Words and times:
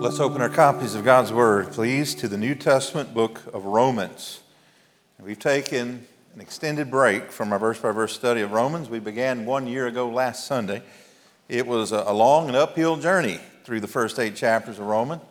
Let's 0.00 0.20
open 0.20 0.40
our 0.40 0.48
copies 0.48 0.94
of 0.94 1.04
God's 1.04 1.32
Word, 1.32 1.72
please, 1.72 2.14
to 2.14 2.28
the 2.28 2.36
New 2.36 2.54
Testament 2.54 3.12
book 3.12 3.42
of 3.52 3.64
Romans. 3.64 4.42
We've 5.18 5.36
taken 5.36 6.06
an 6.34 6.40
extended 6.40 6.88
break 6.88 7.32
from 7.32 7.52
our 7.52 7.58
verse 7.58 7.80
by 7.80 7.90
verse 7.90 8.14
study 8.14 8.42
of 8.42 8.52
Romans. 8.52 8.88
We 8.88 9.00
began 9.00 9.44
one 9.44 9.66
year 9.66 9.88
ago 9.88 10.08
last 10.08 10.46
Sunday. 10.46 10.82
It 11.48 11.66
was 11.66 11.90
a 11.90 12.12
long 12.12 12.46
and 12.46 12.56
uphill 12.56 12.96
journey 12.96 13.40
through 13.64 13.80
the 13.80 13.88
first 13.88 14.20
eight 14.20 14.36
chapters 14.36 14.78
of 14.78 14.86
Romans. 14.86 15.22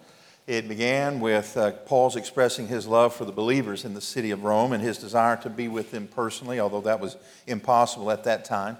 It 0.47 0.67
began 0.67 1.21
with 1.21 1.55
uh, 1.55 1.71
Paul's 1.71 2.17
expressing 2.17 2.67
his 2.67 2.85
love 2.85 3.15
for 3.15 3.23
the 3.23 3.31
believers 3.31 3.85
in 3.85 3.93
the 3.93 4.01
city 4.01 4.31
of 4.31 4.43
Rome 4.43 4.73
and 4.73 4.83
his 4.83 4.97
desire 4.97 5.37
to 5.37 5.49
be 5.49 5.69
with 5.69 5.91
them 5.91 6.07
personally, 6.07 6.59
although 6.59 6.81
that 6.81 6.99
was 6.99 7.15
impossible 7.47 8.11
at 8.11 8.25
that 8.25 8.43
time. 8.43 8.77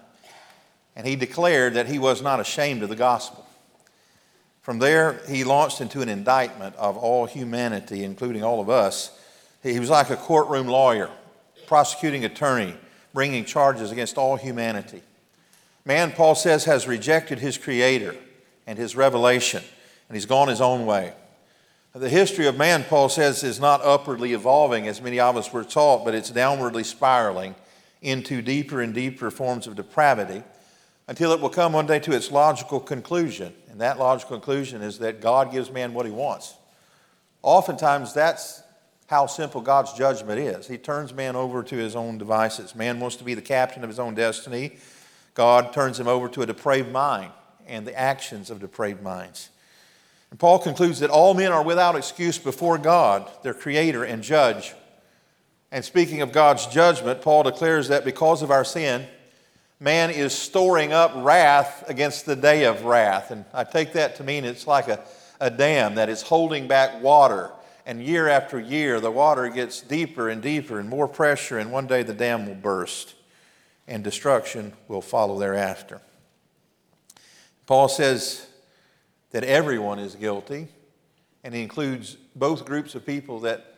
And 0.97 1.07
he 1.07 1.15
declared 1.15 1.75
that 1.75 1.87
he 1.87 1.97
was 1.97 2.21
not 2.21 2.41
ashamed 2.41 2.83
of 2.83 2.89
the 2.89 2.97
gospel. 2.97 3.46
From 4.67 4.79
there, 4.79 5.21
he 5.29 5.45
launched 5.45 5.79
into 5.79 6.01
an 6.01 6.09
indictment 6.09 6.75
of 6.75 6.97
all 6.97 7.25
humanity, 7.25 8.03
including 8.03 8.43
all 8.43 8.59
of 8.59 8.69
us. 8.69 9.17
He 9.63 9.79
was 9.79 9.89
like 9.89 10.09
a 10.09 10.17
courtroom 10.17 10.67
lawyer, 10.67 11.09
prosecuting 11.67 12.25
attorney, 12.25 12.75
bringing 13.13 13.45
charges 13.45 13.93
against 13.93 14.17
all 14.17 14.35
humanity. 14.35 15.03
Man, 15.85 16.11
Paul 16.11 16.35
says, 16.35 16.65
has 16.65 16.85
rejected 16.85 17.39
his 17.39 17.57
creator 17.57 18.13
and 18.67 18.77
his 18.77 18.93
revelation, 18.93 19.63
and 20.09 20.17
he's 20.17 20.25
gone 20.25 20.49
his 20.49 20.59
own 20.59 20.85
way. 20.85 21.13
The 21.95 22.09
history 22.09 22.45
of 22.45 22.57
man, 22.57 22.83
Paul 22.83 23.07
says, 23.07 23.45
is 23.45 23.61
not 23.61 23.79
upwardly 23.85 24.33
evolving 24.33 24.85
as 24.85 25.01
many 25.01 25.17
of 25.17 25.37
us 25.37 25.53
were 25.53 25.63
taught, 25.63 26.03
but 26.03 26.13
it's 26.13 26.29
downwardly 26.29 26.83
spiraling 26.83 27.55
into 28.01 28.41
deeper 28.41 28.81
and 28.81 28.93
deeper 28.93 29.31
forms 29.31 29.65
of 29.65 29.77
depravity 29.77 30.43
until 31.07 31.31
it 31.31 31.39
will 31.39 31.49
come 31.49 31.73
one 31.73 31.85
day 31.85 31.99
to 31.99 32.11
its 32.11 32.31
logical 32.31 32.79
conclusion. 32.79 33.53
And 33.69 33.81
that 33.81 33.99
logical 33.99 34.37
conclusion 34.37 34.81
is 34.81 34.99
that 34.99 35.21
God 35.21 35.51
gives 35.51 35.71
man 35.71 35.93
what 35.93 36.05
he 36.05 36.11
wants. 36.11 36.55
Oftentimes, 37.43 38.13
that's 38.13 38.61
how 39.07 39.25
simple 39.25 39.61
God's 39.61 39.93
judgment 39.93 40.39
is. 40.39 40.67
He 40.67 40.77
turns 40.77 41.13
man 41.13 41.35
over 41.35 41.63
to 41.63 41.75
his 41.75 41.95
own 41.95 42.17
devices. 42.17 42.75
Man 42.75 42.99
wants 42.99 43.15
to 43.17 43.23
be 43.23 43.33
the 43.33 43.41
captain 43.41 43.83
of 43.83 43.89
his 43.89 43.99
own 43.99 44.15
destiny. 44.15 44.77
God 45.33 45.71
turns 45.71 45.99
him 45.99 46.07
over 46.07 46.27
to 46.29 46.41
a 46.41 46.45
depraved 46.45 46.91
mind 46.91 47.31
and 47.67 47.85
the 47.85 47.97
actions 47.97 48.49
of 48.49 48.59
depraved 48.59 49.01
minds. 49.01 49.49
And 50.29 50.39
Paul 50.39 50.59
concludes 50.59 50.99
that 50.99 51.09
all 51.09 51.33
men 51.33 51.53
are 51.53 51.63
without 51.63 51.95
excuse 51.95 52.37
before 52.37 52.77
God, 52.77 53.29
their 53.43 53.53
creator 53.53 54.03
and 54.03 54.21
judge. 54.21 54.73
And 55.71 55.85
speaking 55.85 56.21
of 56.21 56.33
God's 56.33 56.65
judgment, 56.67 57.21
Paul 57.21 57.43
declares 57.43 57.87
that 57.87 58.03
because 58.03 58.41
of 58.41 58.51
our 58.51 58.65
sin, 58.65 59.07
man 59.79 60.09
is 60.09 60.33
storing 60.33 60.91
up 60.91 61.11
wrath 61.15 61.83
against 61.87 62.25
the 62.25 62.35
day 62.35 62.65
of 62.65 62.83
wrath. 62.83 63.31
And 63.31 63.45
I 63.53 63.63
take 63.63 63.93
that 63.93 64.15
to 64.17 64.23
mean 64.23 64.45
it's 64.45 64.67
like 64.67 64.87
a, 64.87 65.03
a 65.39 65.49
dam 65.49 65.95
that 65.95 66.09
is 66.09 66.21
holding 66.21 66.67
back 66.67 67.01
water. 67.01 67.51
And 67.85 68.01
year 68.01 68.27
after 68.27 68.59
year, 68.59 68.99
the 68.99 69.11
water 69.11 69.47
gets 69.49 69.81
deeper 69.81 70.29
and 70.29 70.41
deeper 70.41 70.79
and 70.79 70.89
more 70.89 71.07
pressure, 71.07 71.57
and 71.57 71.71
one 71.71 71.87
day 71.87 72.03
the 72.03 72.13
dam 72.13 72.45
will 72.45 72.55
burst 72.55 73.13
and 73.87 74.03
destruction 74.03 74.73
will 74.89 75.01
follow 75.01 75.39
thereafter. 75.39 76.01
Paul 77.65 77.87
says 77.87 78.45
that 79.31 79.45
everyone 79.45 79.99
is 79.99 80.15
guilty, 80.15 80.67
and 81.43 81.53
he 81.53 81.61
includes 81.61 82.17
both 82.35 82.65
groups 82.65 82.95
of 82.95 83.05
people 83.05 83.39
that 83.41 83.77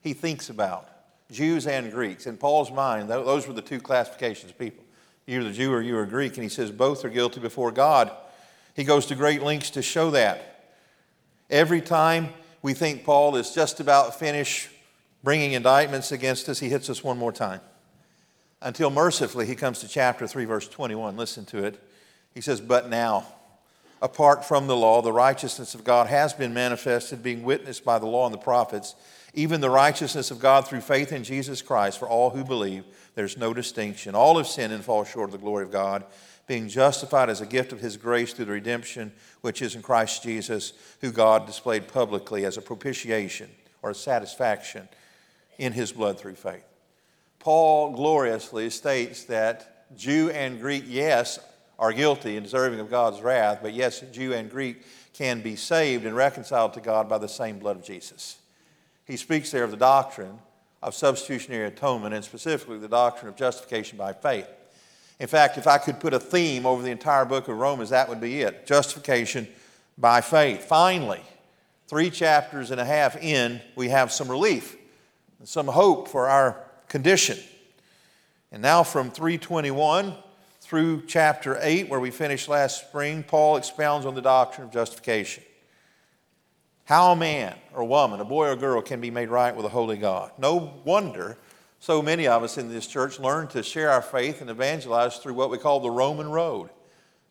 he 0.00 0.14
thinks 0.14 0.48
about 0.48 0.88
Jews 1.30 1.66
and 1.66 1.92
Greeks. 1.92 2.26
In 2.26 2.38
Paul's 2.38 2.70
mind, 2.70 3.10
those 3.10 3.46
were 3.46 3.52
the 3.52 3.60
two 3.60 3.80
classifications 3.80 4.52
of 4.52 4.58
people 4.58 4.84
you're 5.26 5.44
the 5.44 5.52
Jew 5.52 5.72
or 5.72 5.80
you're 5.80 6.02
a 6.02 6.08
Greek, 6.08 6.34
and 6.34 6.42
he 6.42 6.48
says 6.48 6.70
both 6.70 7.04
are 7.04 7.08
guilty 7.08 7.40
before 7.40 7.70
God. 7.70 8.10
He 8.74 8.84
goes 8.84 9.06
to 9.06 9.14
great 9.14 9.42
lengths 9.42 9.70
to 9.70 9.82
show 9.82 10.10
that. 10.12 10.72
Every 11.48 11.80
time 11.80 12.30
we 12.62 12.74
think 12.74 13.04
Paul 13.04 13.36
is 13.36 13.52
just 13.52 13.80
about 13.80 14.18
finished 14.18 14.68
bringing 15.22 15.52
indictments 15.52 16.12
against 16.12 16.48
us, 16.48 16.58
he 16.58 16.68
hits 16.68 16.88
us 16.88 17.04
one 17.04 17.18
more 17.18 17.32
time. 17.32 17.60
Until 18.62 18.90
mercifully, 18.90 19.46
he 19.46 19.54
comes 19.54 19.80
to 19.80 19.88
chapter 19.88 20.26
3, 20.26 20.44
verse 20.44 20.68
21. 20.68 21.16
Listen 21.16 21.44
to 21.46 21.64
it. 21.64 21.82
He 22.34 22.40
says, 22.40 22.60
But 22.60 22.88
now, 22.90 23.26
apart 24.02 24.44
from 24.44 24.66
the 24.66 24.76
law, 24.76 25.02
the 25.02 25.12
righteousness 25.12 25.74
of 25.74 25.82
God 25.82 26.06
has 26.06 26.32
been 26.32 26.52
manifested, 26.52 27.22
being 27.22 27.42
witnessed 27.42 27.84
by 27.84 27.98
the 27.98 28.06
law 28.06 28.26
and 28.26 28.34
the 28.34 28.38
prophets, 28.38 28.94
even 29.32 29.60
the 29.60 29.70
righteousness 29.70 30.30
of 30.30 30.40
God 30.40 30.66
through 30.66 30.80
faith 30.80 31.12
in 31.12 31.24
Jesus 31.24 31.62
Christ 31.62 31.98
for 31.98 32.08
all 32.08 32.30
who 32.30 32.44
believe. 32.44 32.84
There's 33.20 33.36
no 33.36 33.52
distinction. 33.52 34.14
All 34.14 34.38
have 34.38 34.46
sinned 34.46 34.72
and 34.72 34.82
fall 34.82 35.04
short 35.04 35.28
of 35.28 35.32
the 35.32 35.44
glory 35.44 35.62
of 35.62 35.70
God, 35.70 36.06
being 36.46 36.70
justified 36.70 37.28
as 37.28 37.42
a 37.42 37.46
gift 37.46 37.70
of 37.70 37.78
His 37.78 37.98
grace 37.98 38.32
through 38.32 38.46
the 38.46 38.52
redemption 38.52 39.12
which 39.42 39.60
is 39.60 39.74
in 39.74 39.82
Christ 39.82 40.22
Jesus, 40.22 40.72
who 41.02 41.12
God 41.12 41.44
displayed 41.44 41.86
publicly 41.86 42.46
as 42.46 42.56
a 42.56 42.62
propitiation 42.62 43.50
or 43.82 43.90
a 43.90 43.94
satisfaction 43.94 44.88
in 45.58 45.74
His 45.74 45.92
blood 45.92 46.18
through 46.18 46.36
faith. 46.36 46.64
Paul 47.40 47.90
gloriously 47.90 48.70
states 48.70 49.24
that 49.24 49.94
Jew 49.94 50.30
and 50.30 50.58
Greek, 50.58 50.84
yes, 50.86 51.40
are 51.78 51.92
guilty 51.92 52.38
and 52.38 52.44
deserving 52.44 52.80
of 52.80 52.88
God's 52.88 53.20
wrath, 53.20 53.58
but 53.60 53.74
yes, 53.74 54.02
Jew 54.12 54.32
and 54.32 54.50
Greek 54.50 54.82
can 55.12 55.42
be 55.42 55.56
saved 55.56 56.06
and 56.06 56.16
reconciled 56.16 56.72
to 56.72 56.80
God 56.80 57.06
by 57.06 57.18
the 57.18 57.28
same 57.28 57.58
blood 57.58 57.76
of 57.76 57.84
Jesus. 57.84 58.38
He 59.04 59.18
speaks 59.18 59.50
there 59.50 59.64
of 59.64 59.72
the 59.72 59.76
doctrine 59.76 60.38
of 60.82 60.94
substitutionary 60.94 61.66
atonement 61.66 62.14
and 62.14 62.24
specifically 62.24 62.78
the 62.78 62.88
doctrine 62.88 63.28
of 63.28 63.36
justification 63.36 63.98
by 63.98 64.12
faith. 64.12 64.48
In 65.18 65.26
fact, 65.26 65.58
if 65.58 65.66
I 65.66 65.78
could 65.78 66.00
put 66.00 66.14
a 66.14 66.20
theme 66.20 66.64
over 66.64 66.82
the 66.82 66.90
entire 66.90 67.26
book 67.26 67.48
of 67.48 67.58
Romans, 67.58 67.90
that 67.90 68.08
would 68.08 68.20
be 68.20 68.40
it 68.40 68.66
justification 68.66 69.46
by 69.98 70.22
faith. 70.22 70.64
Finally, 70.64 71.20
three 71.86 72.08
chapters 72.08 72.70
and 72.70 72.80
a 72.80 72.84
half 72.84 73.22
in, 73.22 73.60
we 73.76 73.90
have 73.90 74.10
some 74.10 74.28
relief 74.28 74.76
and 75.38 75.46
some 75.46 75.66
hope 75.66 76.08
for 76.08 76.28
our 76.28 76.56
condition. 76.88 77.38
And 78.50 78.62
now 78.62 78.82
from 78.82 79.10
321 79.10 80.14
through 80.60 81.02
chapter 81.06 81.58
8, 81.60 81.88
where 81.88 82.00
we 82.00 82.10
finished 82.10 82.48
last 82.48 82.88
spring, 82.88 83.22
Paul 83.22 83.56
expounds 83.56 84.06
on 84.06 84.14
the 84.14 84.22
doctrine 84.22 84.66
of 84.66 84.72
justification. 84.72 85.42
How 86.90 87.12
a 87.12 87.16
man 87.16 87.54
or 87.72 87.84
woman, 87.84 88.18
a 88.18 88.24
boy 88.24 88.48
or 88.48 88.56
girl, 88.56 88.82
can 88.82 89.00
be 89.00 89.12
made 89.12 89.28
right 89.28 89.54
with 89.54 89.64
a 89.64 89.68
holy 89.68 89.96
God. 89.96 90.32
No 90.38 90.74
wonder 90.84 91.38
so 91.78 92.02
many 92.02 92.26
of 92.26 92.42
us 92.42 92.58
in 92.58 92.68
this 92.68 92.84
church 92.88 93.20
learn 93.20 93.46
to 93.50 93.62
share 93.62 93.92
our 93.92 94.02
faith 94.02 94.40
and 94.40 94.50
evangelize 94.50 95.18
through 95.18 95.34
what 95.34 95.50
we 95.50 95.58
call 95.58 95.78
the 95.78 95.88
Roman 95.88 96.28
road. 96.28 96.68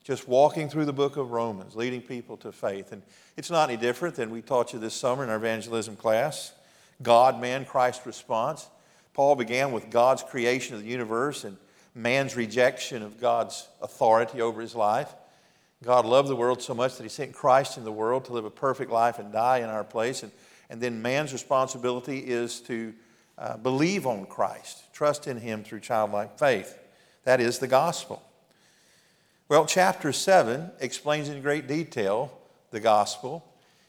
Just 0.02 0.30
walking 0.30 0.70
through 0.70 0.86
the 0.86 0.94
book 0.94 1.18
of 1.18 1.32
Romans, 1.32 1.76
leading 1.76 2.02
people 2.02 2.38
to 2.38 2.54
faith. 2.54 2.94
And 2.94 3.02
it's 3.36 3.52
not 3.52 3.70
any 3.70 3.78
different 3.78 4.16
than 4.16 4.30
we 4.30 4.42
taught 4.42 4.72
you 4.72 4.80
this 4.80 4.94
summer 4.94 5.26
in 5.26 5.30
our 5.30 5.36
evangelism 5.36 5.98
class 5.98 6.54
God, 7.02 7.42
man, 7.42 7.66
Christ 7.66 8.06
response. 8.06 8.70
Paul 9.14 9.36
began 9.36 9.74
with 9.74 9.90
God's 9.90 10.24
creation 10.24 10.76
of 10.76 10.84
the 10.84 10.88
universe 10.88 11.44
and 11.44 11.58
man's 11.94 12.38
rejection 12.38 13.04
of 13.04 13.20
God's 13.20 13.68
authority 13.82 14.40
over 14.40 14.62
his 14.62 14.74
life. 14.74 15.14
God 15.84 16.06
loved 16.06 16.28
the 16.28 16.36
world 16.36 16.62
so 16.62 16.74
much 16.74 16.98
that 16.98 17.04
he 17.04 17.10
sent 17.10 17.34
Christ 17.34 17.78
in 17.78 17.86
the 17.86 17.92
world 17.92 18.26
to 18.26 18.34
live 18.34 18.46
a 18.46 18.50
perfect 18.50 18.92
life 18.92 19.18
and 19.18 19.32
die 19.32 19.60
in 19.60 19.70
our 19.70 19.86
place. 19.86 20.24
And, 20.24 20.32
and 20.70 20.82
then 20.82 21.02
man's 21.02 21.32
responsibility 21.32 22.20
is 22.20 22.60
to 22.62 22.94
uh, 23.38 23.56
believe 23.58 24.06
on 24.06 24.26
Christ, 24.26 24.84
trust 24.94 25.26
in 25.28 25.38
him 25.38 25.64
through 25.64 25.80
childlike 25.80 26.38
faith. 26.38 26.78
That 27.24 27.40
is 27.40 27.60
the 27.60 27.68
gospel. 27.68 28.22
Well, 29.48 29.66
chapter 29.66 30.12
7 30.12 30.70
explains 30.82 31.30
in 31.30 31.42
great 31.42 31.66
detail 31.66 32.38
the 32.72 32.82
gospel. 32.82 33.46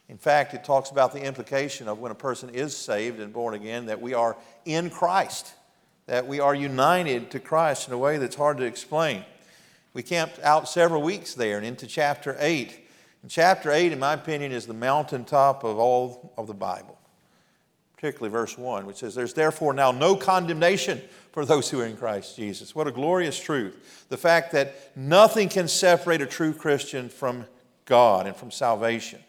In 0.09 0.17
fact, 0.17 0.55
it 0.55 0.65
talks 0.65 0.91
about 0.91 1.12
the 1.12 1.23
implication 1.23 1.88
of 1.88 1.99
when 1.99 2.12
a 2.12 2.15
person 2.17 2.50
is 2.50 2.76
saved 2.76 3.19
and 3.20 3.32
born 3.32 3.55
again 3.55 3.87
that 3.87 4.00
we 4.00 4.15
are 4.15 4.37
in 4.65 4.91
Christ, 4.91 5.53
that 6.06 6.26
we 6.26 6.38
are 6.38 6.55
united 6.55 7.32
to 7.32 7.41
Christ 7.41 7.88
in 7.88 7.94
a 7.94 7.99
way 7.99 8.17
that's 8.19 8.37
hard 8.37 8.59
to 8.59 8.65
explain. 8.65 9.25
We 9.93 10.03
camped 10.03 10.39
out 10.41 10.69
several 10.69 11.03
weeks 11.03 11.35
there 11.35 11.57
and 11.57 11.67
into 11.67 11.87
chapter 11.87 12.37
8. 12.39 12.89
And 13.23 13.31
chapter 13.31 13.73
8, 13.73 13.93
in 13.93 13.99
my 13.99 14.15
opinion, 14.15 14.53
is 14.53 14.67
the 14.67 14.75
mountaintop 14.75 15.65
of 15.65 15.79
all 15.79 16.33
of 16.39 16.47
the 16.47 16.55
Bible, 16.55 16.99
particularly 17.97 18.31
verse 18.31 18.57
1, 18.57 18.87
which 18.87 18.99
says, 18.99 19.15
There's 19.15 19.35
therefore 19.35 19.75
now 19.75 19.91
no 19.91 20.17
condemnation 20.17 21.03
for 21.33 21.45
those 21.45 21.69
who 21.69 21.81
are 21.81 21.87
in 21.87 21.97
Christ 21.97 22.37
Jesus. 22.37 22.75
What 22.75 22.87
a 22.87 22.93
glorious 22.93 23.39
truth. 23.39 24.07
The 24.09 24.17
fact 24.17 24.53
that 24.53 24.97
nothing 24.97 25.49
can 25.49 25.69
separate 25.69 26.23
a 26.23 26.27
true 26.27 26.55
Christian 26.55 27.09
from 27.09 27.47
God 27.85 28.27
and 28.27 28.37
from 28.37 28.51
salvation. 28.51 29.21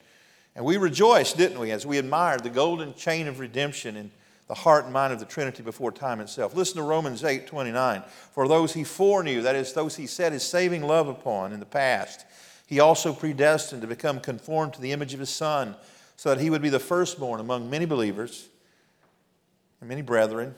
And 0.56 0.63
we 0.63 0.78
rejoiced, 0.78 1.38
didn't 1.38 1.60
we, 1.60 1.72
as 1.72 1.86
we 1.86 1.98
admired 1.98 2.44
the 2.44 2.50
golden 2.50 2.94
chain 2.94 3.28
of 3.28 3.40
redemption 3.40 3.96
in 3.96 4.12
the 4.51 4.56
heart 4.56 4.83
and 4.83 4.92
mind 4.92 5.13
of 5.13 5.19
the 5.19 5.25
Trinity 5.25 5.63
before 5.63 5.94
time 5.94 6.19
itself. 6.19 6.53
Listen 6.53 6.75
to 6.75 6.83
Romans 6.83 7.24
8 7.24 7.48
29. 7.48 8.03
For 8.33 8.50
those 8.50 8.74
he 8.74 8.83
foreknew, 8.83 9.44
that 9.44 9.56
is, 9.56 9.71
those 9.71 9.95
he 9.95 10.07
set 10.07 10.33
his 10.33 10.44
saving 10.44 10.83
love 10.83 11.07
upon 11.07 11.53
in 11.53 11.62
the 11.62 11.65
past, 11.65 12.25
he 12.68 12.81
also 12.81 13.13
predestined 13.13 13.81
to 13.81 13.88
become 13.88 14.19
conformed 14.19 14.74
to 14.74 14.81
the 14.81 14.92
image 14.92 15.13
of 15.13 15.21
his 15.21 15.30
Son, 15.30 15.77
so 16.18 16.27
that 16.27 16.42
he 16.42 16.50
would 16.50 16.62
be 16.62 16.68
the 16.68 16.81
firstborn 16.81 17.39
among 17.39 17.69
many 17.69 17.86
believers 17.86 18.50
and 19.80 19.88
many 19.88 20.01
brethren. 20.01 20.53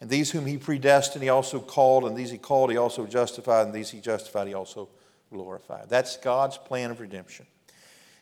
And 0.00 0.08
these 0.08 0.30
whom 0.30 0.46
he 0.46 0.56
predestined, 0.56 1.22
he 1.22 1.28
also 1.28 1.60
called, 1.60 2.06
and 2.06 2.16
these 2.16 2.30
he 2.30 2.38
called, 2.38 2.70
he 2.70 2.78
also 2.78 3.04
justified, 3.04 3.66
and 3.66 3.74
these 3.74 3.90
he 3.90 4.00
justified, 4.00 4.48
he 4.48 4.54
also 4.54 4.88
glorified. 5.30 5.90
That's 5.90 6.16
God's 6.16 6.56
plan 6.56 6.90
of 6.90 7.00
redemption. 7.00 7.44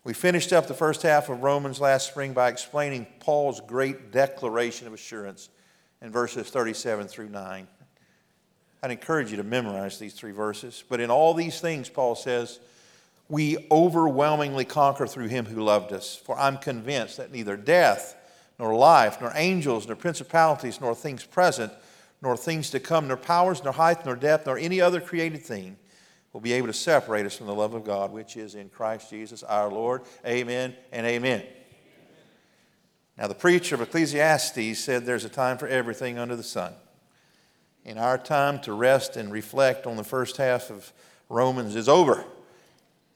We 0.05 0.15
finished 0.15 0.53
up 0.53 0.67
the 0.67 0.75
first 0.75 1.03
half 1.03 1.29
of 1.29 1.43
Romans 1.43 1.81
last 1.81 2.09
spring 2.09 2.33
by 2.33 2.49
explaining 2.49 3.07
Paul's 3.21 3.61
great 3.61 4.13
declaration 4.13 4.87
of 4.87 4.95
assurance 4.95 5.49
in 6.01 6.11
verses 6.11 6.49
37 6.49 7.09
through 7.09 7.29
9. 7.29 7.67
I'd 8.83 8.91
encourage 8.91 9.33
you 9.33 9.39
to 9.39 9.45
memorize 9.45 9.99
these 9.99 10.15
three 10.15 10.31
verses. 10.31 10.85
But 10.89 11.01
in 11.01 11.11
all 11.11 11.35
these 11.35 11.61
things, 11.61 11.89
Paul 11.89 12.15
says, 12.15 12.61
we 13.29 13.67
overwhelmingly 13.71 14.65
conquer 14.65 15.07
through 15.07 15.29
him 15.29 15.47
who 15.47 15.63
loved 15.63 15.93
us. 15.93 16.15
For 16.15 16.39
I'm 16.39 16.59
convinced 16.59 17.17
that 17.17 17.33
neither 17.33 17.57
death, 17.57 18.15
nor 18.59 18.75
life, 18.75 19.21
nor 19.21 19.33
angels, 19.35 19.87
nor 19.87 19.97
principalities, 19.97 20.81
nor 20.81 20.95
things 20.95 21.25
present, 21.25 21.73
nor 22.23 22.37
things 22.37 22.71
to 22.71 22.81
come, 22.81 23.09
nor 23.09 23.17
powers, 23.17 23.63
nor 23.63 23.73
height, 23.73 24.07
nor 24.07 24.17
depth, 24.17 24.47
nor 24.47 24.57
any 24.57 24.81
other 24.81 25.01
created 25.01 25.43
thing 25.43 25.77
will 26.39 26.43
be 26.45 26.53
able 26.53 26.69
to 26.69 26.73
separate 26.73 27.27
us 27.27 27.37
from 27.37 27.49
the 27.49 27.55
love 27.55 27.75
of 27.75 27.83
God, 27.83 28.13
which 28.13 28.37
is 28.37 28.55
in 28.55 28.69
Christ 28.69 29.11
Jesus 29.11 29.43
our 29.43 29.69
Lord. 29.69 30.03
Amen 30.25 30.73
and 30.93 31.05
amen. 31.05 31.43
Now, 33.17 33.27
the 33.27 33.35
preacher 33.35 33.75
of 33.75 33.81
Ecclesiastes 33.81 34.79
said 34.79 35.05
there's 35.05 35.25
a 35.25 35.29
time 35.29 35.59
for 35.59 35.67
everything 35.67 36.17
under 36.17 36.37
the 36.37 36.45
sun. 36.45 36.75
In 37.85 37.99
our 37.99 38.17
time 38.17 38.61
to 38.61 38.73
rest 38.73 39.17
and 39.17 39.33
reflect 39.33 39.85
on 39.85 39.97
the 39.97 40.05
first 40.05 40.37
half 40.37 40.71
of 40.71 40.93
Romans 41.29 41.75
is 41.75 41.89
over. 41.89 42.25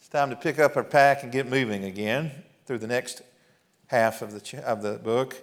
It's 0.01 0.09
time 0.09 0.31
to 0.31 0.37
pick 0.37 0.59
up 0.59 0.77
our 0.77 0.83
pack 0.83 1.23
and 1.23 1.31
get 1.31 1.49
moving 1.49 1.85
again 1.85 2.33
through 2.67 2.79
the 2.79 2.89
next 2.89 3.23
half 3.87 4.21
of 4.21 4.33
the, 4.33 4.65
of 4.65 4.83
the 4.83 4.95
book. 4.95 5.41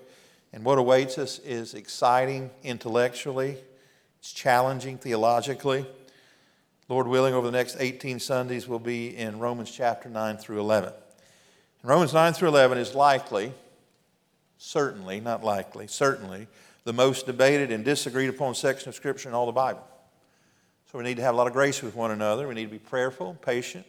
And 0.52 0.66
what 0.66 0.78
awaits 0.78 1.18
us 1.18 1.40
is 1.40 1.76
exciting 1.76 2.50
intellectually, 2.62 3.56
it's 4.20 4.34
challenging 4.34 4.98
theologically. 4.98 5.86
Lord 6.90 7.08
willing, 7.08 7.36
over 7.36 7.46
the 7.46 7.56
next 7.56 7.78
18 7.80 8.20
Sundays, 8.20 8.68
we'll 8.68 8.80
be 8.80 9.16
in 9.16 9.38
Romans 9.38 9.70
chapter 9.70 10.10
9 10.10 10.38
through 10.38 10.60
11. 10.60 10.92
And 11.82 11.90
Romans 11.90 12.14
9 12.14 12.34
through 12.34 12.48
11 12.50 12.80
is 12.80 12.96
likely, 12.96 13.54
certainly, 14.58 15.20
not 15.20 15.44
likely, 15.44 15.86
certainly, 15.86 16.48
the 16.86 16.94
most 16.94 17.28
debated 17.28 17.72
and 17.72 17.86
disagreed 17.86 18.30
upon 18.30 18.56
section 18.56 18.90
of 18.90 18.96
Scripture 18.96 19.30
in 19.30 19.36
all 19.36 19.46
the 19.46 19.52
Bible. 19.52 19.86
So 20.92 20.98
we 20.98 21.04
need 21.04 21.18
to 21.18 21.22
have 21.22 21.36
a 21.36 21.38
lot 21.38 21.46
of 21.46 21.54
grace 21.54 21.84
with 21.84 21.96
one 21.96 22.10
another. 22.10 22.48
We 22.48 22.56
need 22.56 22.66
to 22.66 22.72
be 22.72 22.80
prayerful, 22.80 23.38
patient, 23.46 23.86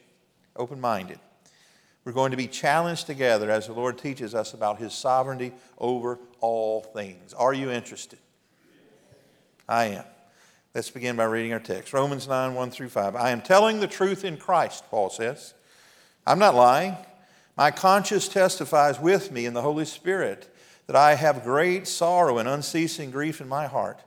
open 0.55 0.79
minded. 0.79 1.19
We're 2.05 2.13
going 2.13 2.33
to 2.33 2.37
be 2.37 2.47
challenged 2.47 3.07
together 3.07 3.51
as 3.51 3.67
the 3.67 3.73
Lord 3.73 3.97
teaches 3.97 4.35
us 4.35 4.53
about 4.53 4.79
His 4.79 4.93
sovereignty 4.93 5.53
over 5.79 6.19
all 6.41 6.83
things. 6.83 7.33
Are 7.33 7.55
you 7.55 7.71
interested? 7.71 8.19
I 9.67 9.85
am. 9.87 10.05
Let's 10.73 10.89
begin 10.89 11.17
by 11.17 11.25
reading 11.25 11.53
our 11.53 11.59
text 11.59 11.93
Romans 11.93 12.29
9 12.29 12.55
1 12.55 12.71
through 12.71 12.91
5. 12.91 13.17
I 13.17 13.31
am 13.31 13.41
telling 13.41 13.81
the 13.81 13.89
truth 13.89 14.25
in 14.25 14.37
Christ, 14.37 14.85
Paul 14.89 15.11
says. 15.11 15.53
I'm 16.25 16.39
not 16.39 16.55
lying. 16.55 16.97
My 17.57 17.73
conscience 17.73 18.29
testifies 18.29 19.01
with 19.01 19.33
me 19.33 19.47
in 19.47 19.55
the 19.55 19.63
Holy 19.63 19.85
Spirit 19.85 20.49
that 20.87 20.95
I 20.95 21.17
have 21.17 21.43
great 21.43 21.89
sorrow 21.89 22.39
and 22.39 22.49
unceasing 22.49 23.11
grief 23.11 23.41
in 23.41 23.49
my 23.49 23.67
heart. 23.67 24.01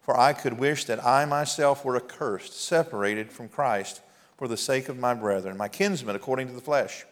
For 0.00 0.16
I 0.16 0.32
could 0.32 0.60
wish 0.60 0.84
that 0.84 1.04
I 1.04 1.24
myself 1.24 1.84
were 1.84 1.96
accursed, 1.96 2.54
separated 2.54 3.32
from 3.32 3.48
Christ, 3.48 4.00
for 4.38 4.46
the 4.46 4.56
sake 4.56 4.88
of 4.88 4.96
my 4.96 5.12
brethren, 5.12 5.56
my 5.56 5.66
kinsmen 5.66 6.14
according 6.14 6.46
to 6.46 6.52
the 6.52 6.60
flesh, 6.60 7.04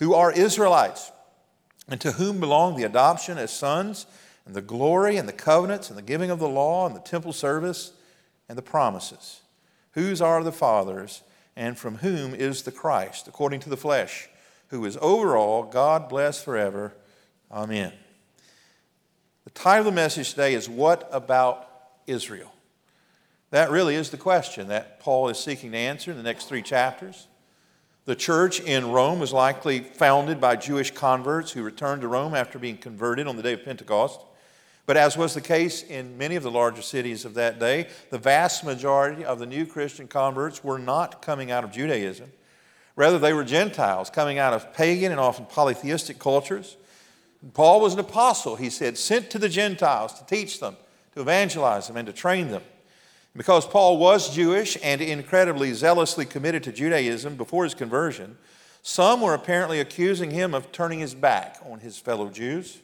who 0.00 0.12
are 0.12 0.30
Israelites, 0.30 1.10
and 1.88 1.98
to 2.02 2.12
whom 2.12 2.40
belong 2.40 2.76
the 2.76 2.84
adoption 2.84 3.38
as 3.38 3.50
sons, 3.50 4.04
and 4.44 4.54
the 4.54 4.60
glory, 4.60 5.16
and 5.16 5.26
the 5.26 5.32
covenants, 5.32 5.88
and 5.88 5.96
the 5.96 6.02
giving 6.02 6.30
of 6.30 6.38
the 6.38 6.48
law, 6.48 6.86
and 6.86 6.94
the 6.94 7.00
temple 7.00 7.32
service 7.32 7.92
and 8.48 8.56
the 8.56 8.62
promises. 8.62 9.40
Whose 9.92 10.20
are 10.20 10.42
the 10.42 10.52
fathers, 10.52 11.22
and 11.56 11.76
from 11.76 11.96
whom 11.96 12.34
is 12.34 12.62
the 12.62 12.72
Christ, 12.72 13.26
according 13.28 13.60
to 13.60 13.68
the 13.68 13.76
flesh, 13.76 14.28
who 14.68 14.84
is 14.84 14.98
over 15.00 15.36
all, 15.36 15.64
God 15.64 16.08
bless 16.08 16.42
forever. 16.42 16.94
Amen. 17.50 17.92
The 19.44 19.50
title 19.50 19.88
of 19.88 19.94
the 19.94 20.00
message 20.00 20.30
today 20.30 20.54
is 20.54 20.68
What 20.68 21.08
About 21.10 21.68
Israel? 22.06 22.52
That 23.50 23.70
really 23.70 23.94
is 23.94 24.10
the 24.10 24.18
question 24.18 24.68
that 24.68 25.00
Paul 25.00 25.28
is 25.28 25.38
seeking 25.38 25.72
to 25.72 25.78
answer 25.78 26.10
in 26.10 26.16
the 26.16 26.22
next 26.22 26.48
three 26.48 26.62
chapters. 26.62 27.28
The 28.04 28.14
church 28.14 28.60
in 28.60 28.90
Rome 28.90 29.20
was 29.20 29.32
likely 29.32 29.80
founded 29.80 30.40
by 30.40 30.56
Jewish 30.56 30.90
converts 30.90 31.52
who 31.52 31.62
returned 31.62 32.02
to 32.02 32.08
Rome 32.08 32.34
after 32.34 32.58
being 32.58 32.76
converted 32.76 33.26
on 33.26 33.36
the 33.36 33.42
day 33.42 33.54
of 33.54 33.64
Pentecost. 33.64 34.20
But 34.88 34.96
as 34.96 35.18
was 35.18 35.34
the 35.34 35.42
case 35.42 35.82
in 35.82 36.16
many 36.16 36.34
of 36.34 36.42
the 36.42 36.50
larger 36.50 36.80
cities 36.80 37.26
of 37.26 37.34
that 37.34 37.58
day, 37.60 37.88
the 38.08 38.16
vast 38.16 38.64
majority 38.64 39.22
of 39.22 39.38
the 39.38 39.44
new 39.44 39.66
Christian 39.66 40.08
converts 40.08 40.64
were 40.64 40.78
not 40.78 41.20
coming 41.20 41.50
out 41.50 41.62
of 41.62 41.72
Judaism. 41.72 42.32
Rather, 42.96 43.18
they 43.18 43.34
were 43.34 43.44
Gentiles 43.44 44.08
coming 44.08 44.38
out 44.38 44.54
of 44.54 44.72
pagan 44.72 45.12
and 45.12 45.20
often 45.20 45.44
polytheistic 45.44 46.18
cultures. 46.18 46.78
Paul 47.52 47.82
was 47.82 47.92
an 47.92 48.00
apostle, 48.00 48.56
he 48.56 48.70
said, 48.70 48.96
sent 48.96 49.28
to 49.28 49.38
the 49.38 49.50
Gentiles 49.50 50.14
to 50.14 50.24
teach 50.24 50.58
them, 50.58 50.74
to 51.14 51.20
evangelize 51.20 51.86
them, 51.86 51.98
and 51.98 52.06
to 52.06 52.12
train 52.14 52.48
them. 52.48 52.62
Because 53.36 53.66
Paul 53.66 53.98
was 53.98 54.34
Jewish 54.34 54.78
and 54.82 55.02
incredibly 55.02 55.74
zealously 55.74 56.24
committed 56.24 56.62
to 56.62 56.72
Judaism 56.72 57.36
before 57.36 57.64
his 57.64 57.74
conversion, 57.74 58.38
some 58.82 59.20
were 59.20 59.34
apparently 59.34 59.80
accusing 59.80 60.30
him 60.30 60.54
of 60.54 60.72
turning 60.72 61.00
his 61.00 61.14
back 61.14 61.58
on 61.70 61.80
his 61.80 61.98
fellow 61.98 62.30
Jews. 62.30 62.78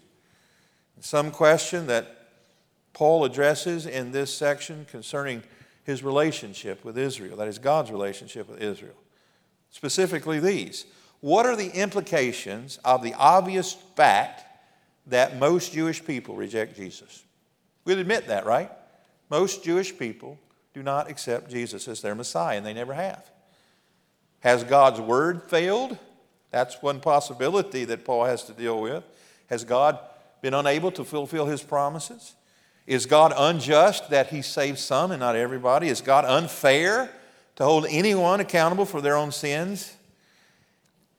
Some 1.01 1.31
question 1.31 1.87
that 1.89 2.29
Paul 2.93 3.25
addresses 3.25 3.87
in 3.87 4.13
this 4.13 4.33
section 4.33 4.87
concerning 4.91 5.43
his 5.85 6.03
relationship 6.03 6.85
with 6.85 6.97
Israel, 6.97 7.37
that 7.37 7.49
is, 7.49 7.59
God's 7.59 7.91
relationship 7.91 8.49
with 8.49 8.63
Israel. 8.63 8.95
Specifically, 9.71 10.41
these 10.41 10.87
What 11.21 11.47
are 11.47 11.57
the 11.57 11.71
implications 11.71 12.79
of 12.85 13.03
the 13.03 13.15
obvious 13.15 13.73
fact 13.73 14.45
that 15.07 15.39
most 15.39 15.73
Jewish 15.73 16.05
people 16.05 16.37
reject 16.37 16.77
Jesus? 16.77 17.25
We'd 17.85 17.99
admit 17.99 18.29
that, 18.29 18.47
right? 18.47 18.71
Most 19.31 19.65
Jewish 19.65 19.97
people 19.99 20.39
do 20.73 20.83
not 20.83 21.11
accept 21.11 21.51
Jesus 21.51 21.89
as 21.89 22.01
their 22.01 22.15
Messiah, 22.15 22.57
and 22.57 22.65
they 22.65 22.73
never 22.73 22.95
have. 22.95 23.31
Has 24.41 24.65
God's 24.65 25.01
word 25.01 25.43
failed? 25.45 25.99
That's 26.51 26.81
one 26.83 27.01
possibility 27.01 27.85
that 27.87 28.05
Paul 28.05 28.25
has 28.25 28.45
to 28.45 28.53
deal 28.53 28.81
with. 28.81 29.03
Has 29.49 29.65
God 29.65 29.99
been 30.45 30.53
unable 30.53 30.93
to 30.93 31.05
fulfill 31.05 31.47
his 31.47 31.63
promises? 31.63 32.35
Is 32.87 33.07
God 33.07 33.33
unjust 33.35 34.11
that 34.11 34.27
he 34.27 34.43
saves 34.43 34.83
some 34.83 35.11
and 35.11 35.21
not 35.21 35.37
everybody? 35.37 35.89
Is 35.89 36.03
God 36.03 36.27
unfair 36.27 37.11
to 37.57 37.65
hold 37.65 37.87
anyone 37.89 38.41
accountable 38.41 38.85
for 38.85 39.01
their 39.01 39.17
own 39.17 39.33
sins? 39.33 39.97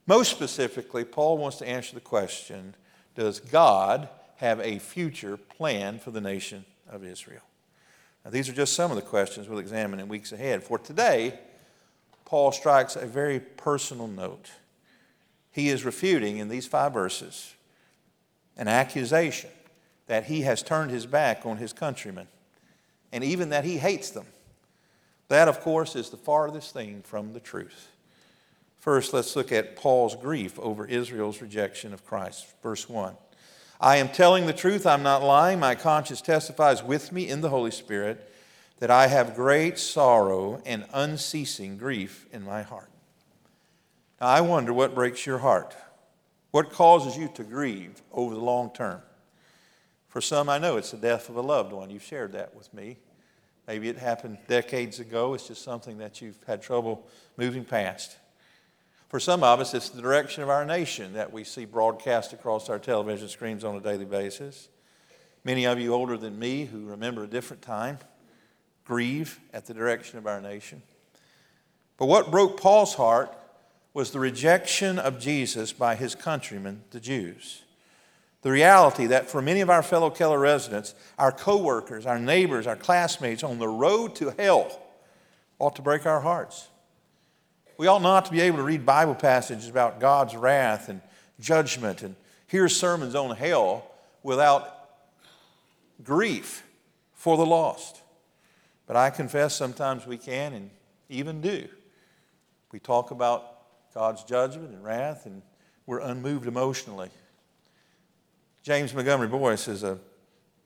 Most 0.06 0.30
specifically, 0.30 1.04
Paul 1.04 1.40
wants 1.40 1.58
to 1.58 1.68
answer 1.68 1.96
the 1.96 2.02
question 2.02 2.76
Does 3.16 3.40
God 3.40 4.10
have 4.36 4.60
a 4.60 4.78
future 4.78 5.38
plan 5.38 5.98
for 5.98 6.12
the 6.12 6.22
nation 6.22 6.64
of 6.88 7.04
Israel? 7.04 7.42
Now, 8.24 8.30
these 8.30 8.48
are 8.48 8.54
just 8.54 8.74
some 8.74 8.92
of 8.92 8.96
the 8.96 9.02
questions 9.02 9.50
we'll 9.50 9.58
examine 9.58 10.00
in 10.00 10.08
weeks 10.08 10.34
ahead. 10.34 10.62
For 10.62 10.78
today, 10.78 11.40
Paul 12.26 12.52
strikes 12.52 12.96
a 12.96 13.08
very 13.08 13.40
personal 13.40 14.08
note. 14.08 14.52
He 15.52 15.70
is 15.70 15.84
refuting 15.84 16.38
in 16.38 16.48
these 16.48 16.68
five 16.68 16.94
verses 16.94 17.55
an 18.58 18.68
accusation 18.68 19.50
that 20.08 20.26
he 20.26 20.42
has 20.42 20.62
turned 20.62 20.92
his 20.92 21.06
back 21.06 21.46
on 21.46 21.58
his 21.58 21.74
countrymen 21.74 22.28
and 23.12 23.24
even 23.24 23.50
that 23.50 23.66
he 23.66 23.78
hates 23.78 24.10
them. 24.10 24.26
That, 25.28 25.48
of 25.48 25.62
course, 25.62 25.96
is 25.96 26.10
the 26.10 26.18
farthest 26.18 26.74
thing 26.74 27.02
from 27.04 27.34
the 27.34 27.40
truth. 27.40 27.90
First, 28.80 29.14
let's 29.14 29.36
look 29.36 29.52
at 29.52 29.76
Paul's 29.76 30.16
grief 30.16 30.60
over 30.60 30.86
Israel's 30.86 31.42
rejection 31.42 31.94
of 31.94 32.06
Christ. 32.06 32.46
Verse 32.62 32.88
1 32.88 33.16
I 33.82 33.98
am 33.98 34.10
telling 34.10 34.46
the 34.46 34.54
truth, 34.54 34.86
I'm 34.86 35.04
not 35.04 35.24
lying. 35.24 35.60
My 35.60 35.76
conscience 35.76 36.22
testifies 36.22 36.84
with 36.84 37.12
me 37.12 37.28
in 37.28 37.42
the 37.42 37.50
Holy 37.50 37.72
Spirit 37.72 38.32
that 38.80 38.92
I 38.92 39.08
have 39.08 39.36
great 39.36 39.80
sorrow 39.80 40.62
and 40.66 40.86
unceasing 40.94 41.78
grief 41.78 42.28
in 42.32 42.44
my 42.44 42.62
heart. 42.62 42.90
Now, 44.22 44.28
I 44.28 44.42
wonder 44.42 44.74
what 44.74 44.96
breaks 44.96 45.26
your 45.26 45.40
heart. 45.40 45.76
What 46.56 46.72
causes 46.72 47.18
you 47.18 47.30
to 47.34 47.44
grieve 47.44 48.02
over 48.14 48.34
the 48.34 48.40
long 48.40 48.72
term? 48.74 49.02
For 50.08 50.22
some, 50.22 50.48
I 50.48 50.58
know 50.58 50.78
it's 50.78 50.92
the 50.92 50.98
death 50.98 51.28
of 51.28 51.36
a 51.36 51.42
loved 51.42 51.74
one. 51.74 51.90
You've 51.90 52.02
shared 52.02 52.32
that 52.32 52.56
with 52.56 52.74
me. 52.74 52.96
Maybe 53.68 53.90
it 53.90 53.98
happened 53.98 54.38
decades 54.48 55.02
ago. 55.02 55.34
It's 55.34 55.50
just 55.50 55.64
something 55.64 55.98
that 55.98 56.22
you've 56.22 56.42
had 56.48 56.62
trouble 56.62 57.10
moving 57.36 57.66
past. 57.66 58.16
For 59.10 59.20
some 59.20 59.44
of 59.44 59.60
us, 59.60 59.74
it's 59.74 59.90
the 59.90 60.02
direction 60.02 60.44
of 60.44 60.50
our 60.50 60.64
nation 60.64 61.12
that 61.12 61.34
we 61.34 61.44
see 61.44 61.66
broadcast 61.66 62.32
across 62.32 62.70
our 62.70 62.80
television 62.80 63.28
screens 63.28 63.66
on 63.66 63.76
a 63.76 63.82
daily 63.82 64.06
basis. 64.06 64.70
Many 65.44 65.66
of 65.66 65.78
you 65.78 65.94
older 65.94 66.16
than 66.16 66.40
me 66.40 66.64
who 66.64 66.86
remember 66.86 67.26
a 67.26 67.28
different 67.28 67.64
time 67.64 68.00
grieve 68.86 69.42
at 69.52 69.66
the 69.66 69.74
direction 69.74 70.20
of 70.20 70.26
our 70.26 70.40
nation. 70.40 70.84
But 71.98 72.06
what 72.06 72.32
broke 72.32 72.62
Paul's 72.62 72.94
heart 72.94 73.38
was 73.96 74.12
the 74.12 74.20
rejection 74.20 75.00
of 75.00 75.18
Jesus 75.20 75.72
by 75.72 75.96
his 75.96 76.16
countrymen, 76.16 76.84
the 76.92 77.00
Jews. 77.00 77.64
The 78.42 78.52
reality 78.52 79.06
that 79.08 79.30
for 79.30 79.42
many 79.42 79.62
of 79.62 79.70
our 79.70 79.82
fellow 79.82 80.10
Keller 80.10 80.38
residents, 80.38 80.94
our 81.18 81.32
coworkers, 81.32 82.06
our 82.06 82.20
neighbors, 82.20 82.68
our 82.68 82.76
classmates 82.76 83.42
on 83.42 83.58
the 83.58 83.70
road 83.70 84.14
to 84.18 84.36
hell 84.38 84.82
ought 85.60 85.78
to 85.78 85.82
break 85.82 86.06
our 86.06 86.20
hearts. 86.20 86.68
We 87.78 87.88
ought 87.88 88.02
not 88.02 88.26
to 88.26 88.32
be 88.32 88.42
able 88.42 88.58
to 88.58 88.64
read 88.64 88.86
Bible 88.86 89.16
passages 89.16 89.70
about 89.70 90.02
God's 90.02 90.36
wrath 90.36 90.90
and 90.90 91.00
judgment 91.40 92.02
and 92.02 92.18
hear 92.48 92.68
sermons 92.68 93.16
on 93.16 93.34
hell 93.38 93.90
without 94.24 94.90
grief 96.04 96.68
for 97.14 97.38
the 97.38 97.46
lost. 97.46 98.02
But 98.88 98.98
I 98.98 99.10
confess 99.10 99.56
sometimes 99.56 100.06
we 100.06 100.18
can 100.18 100.52
and 100.52 100.70
even 101.08 101.40
do. 101.40 101.70
We 102.74 102.80
talk 102.80 103.12
about 103.12 103.55
God's 103.96 104.26
judgment 104.26 104.72
and 104.72 104.84
wrath, 104.84 105.26
and 105.26 105.42
we're 105.86 106.02
unmoved 106.02 106.48
emotionally. 106.48 107.10
James 108.62 108.94
Montgomery 108.94 109.30
Boice 109.30 109.70
is 109.70 109.84
a 109.84 109.98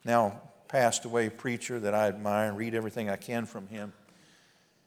now 0.04 0.42
passed 0.68 1.06
away 1.06 1.30
preacher 1.30 1.80
that 1.80 1.94
I 1.94 2.08
admire 2.08 2.50
and 2.50 2.58
read 2.58 2.74
everything 2.74 3.08
I 3.08 3.18
can 3.18 3.46
from 3.46 3.68
him. 3.68 3.94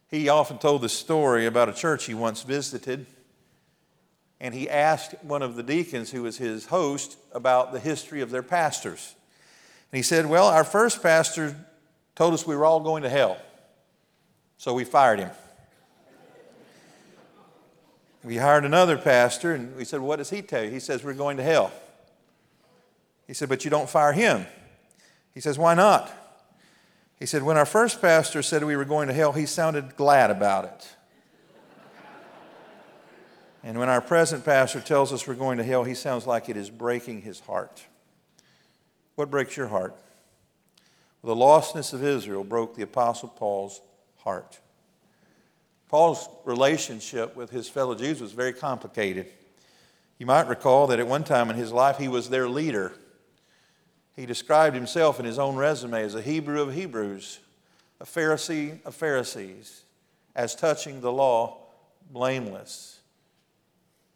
He 0.08 0.28
often 0.28 0.58
told 0.58 0.82
the 0.82 0.88
story 0.88 1.46
about 1.46 1.68
a 1.68 1.72
church 1.72 2.06
he 2.06 2.14
once 2.14 2.42
visited, 2.42 3.06
and 4.40 4.52
he 4.52 4.68
asked 4.68 5.14
one 5.22 5.42
of 5.42 5.54
the 5.54 5.62
deacons 5.62 6.10
who 6.10 6.24
was 6.24 6.38
his 6.38 6.66
host 6.66 7.16
about 7.32 7.72
the 7.72 7.78
history 7.78 8.22
of 8.22 8.30
their 8.30 8.42
pastors. 8.42 9.14
And 9.92 9.98
he 9.98 10.02
said, 10.02 10.26
Well, 10.26 10.48
our 10.48 10.64
first 10.64 11.00
pastor 11.00 11.54
told 12.16 12.34
us 12.34 12.44
we 12.44 12.56
were 12.56 12.64
all 12.64 12.80
going 12.80 13.04
to 13.04 13.08
hell, 13.08 13.40
so 14.56 14.74
we 14.74 14.82
fired 14.82 15.20
him. 15.20 15.30
We 18.24 18.36
hired 18.36 18.64
another 18.64 18.96
pastor, 18.96 19.54
and 19.54 19.76
we 19.76 19.84
said, 19.84 20.00
What 20.00 20.16
does 20.16 20.30
he 20.30 20.42
tell 20.42 20.62
you? 20.62 20.70
He 20.70 20.80
says, 20.80 21.02
We're 21.02 21.14
going 21.14 21.36
to 21.38 21.42
hell. 21.42 21.72
He 23.26 23.34
said, 23.34 23.48
But 23.48 23.64
you 23.64 23.70
don't 23.70 23.88
fire 23.88 24.12
him. 24.12 24.46
He 25.34 25.40
says, 25.40 25.58
Why 25.58 25.74
not? 25.74 26.10
He 27.18 27.26
said, 27.26 27.42
When 27.42 27.56
our 27.56 27.66
first 27.66 28.00
pastor 28.00 28.42
said 28.42 28.62
we 28.64 28.76
were 28.76 28.84
going 28.84 29.08
to 29.08 29.14
hell, 29.14 29.32
he 29.32 29.46
sounded 29.46 29.96
glad 29.96 30.30
about 30.30 30.64
it. 30.64 30.88
and 33.64 33.78
when 33.78 33.88
our 33.88 34.00
present 34.00 34.44
pastor 34.44 34.80
tells 34.80 35.12
us 35.12 35.26
we're 35.26 35.34
going 35.34 35.58
to 35.58 35.64
hell, 35.64 35.84
he 35.84 35.94
sounds 35.94 36.26
like 36.26 36.48
it 36.48 36.56
is 36.56 36.70
breaking 36.70 37.22
his 37.22 37.40
heart. 37.40 37.84
What 39.16 39.30
breaks 39.30 39.56
your 39.56 39.68
heart? 39.68 39.96
Well, 41.22 41.34
the 41.34 41.40
lostness 41.40 41.92
of 41.92 42.02
Israel 42.04 42.44
broke 42.44 42.74
the 42.74 42.82
Apostle 42.82 43.28
Paul's 43.28 43.80
heart. 44.18 44.58
Paul's 45.92 46.26
relationship 46.46 47.36
with 47.36 47.50
his 47.50 47.68
fellow 47.68 47.94
Jews 47.94 48.18
was 48.18 48.32
very 48.32 48.54
complicated. 48.54 49.26
You 50.16 50.24
might 50.24 50.48
recall 50.48 50.86
that 50.86 50.98
at 50.98 51.06
one 51.06 51.22
time 51.22 51.50
in 51.50 51.56
his 51.56 51.70
life 51.70 51.98
he 51.98 52.08
was 52.08 52.30
their 52.30 52.48
leader. 52.48 52.94
He 54.16 54.24
described 54.24 54.74
himself 54.74 55.20
in 55.20 55.26
his 55.26 55.38
own 55.38 55.54
resume 55.54 56.02
as 56.02 56.14
a 56.14 56.22
Hebrew 56.22 56.62
of 56.62 56.72
Hebrews, 56.72 57.40
a 58.00 58.06
Pharisee 58.06 58.82
of 58.86 58.94
Pharisees, 58.94 59.82
as 60.34 60.54
touching 60.54 61.02
the 61.02 61.12
law, 61.12 61.58
blameless. 62.10 63.00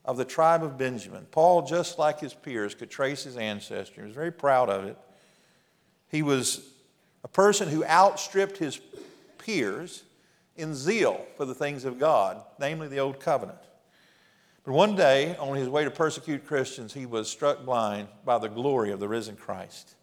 Of 0.07 0.17
the 0.17 0.25
tribe 0.25 0.65
of 0.65 0.79
Benjamin. 0.79 1.27
Paul, 1.31 1.67
just 1.67 1.99
like 1.99 2.21
his 2.21 2.33
peers, 2.33 2.75
could 2.75 2.89
trace 2.89 3.25
his 3.25 3.37
ancestry. 3.37 4.03
He 4.03 4.07
was 4.07 4.15
very 4.15 4.33
proud 4.33 4.71
of 4.71 4.87
it. 4.87 4.97
He 6.09 6.23
was 6.23 6.67
a 7.23 7.29
person 7.29 7.69
who 7.69 7.85
outstripped 7.85 8.57
his 8.57 8.81
peers 9.37 10.05
in 10.57 10.75
zeal 10.75 11.27
for 11.37 11.45
the 11.45 11.55
things 11.55 11.85
of 11.85 11.99
God, 11.99 12.41
namely 12.59 12.89
the 12.89 13.01
Old 13.01 13.21
Covenant. 13.21 13.59
But 14.65 14.73
one 14.73 14.97
day, 14.97 15.37
on 15.37 15.57
his 15.57 15.69
way 15.69 15.85
to 15.85 15.91
persecute 15.91 16.47
Christians, 16.47 16.93
he 16.93 17.07
was 17.07 17.31
struck 17.31 17.65
blind 17.65 18.09
by 18.25 18.39
the 18.39 18.49
glory 18.49 18.91
of 18.91 18.99
the 18.99 19.09
risen 19.09 19.37
Christ, 19.37 19.95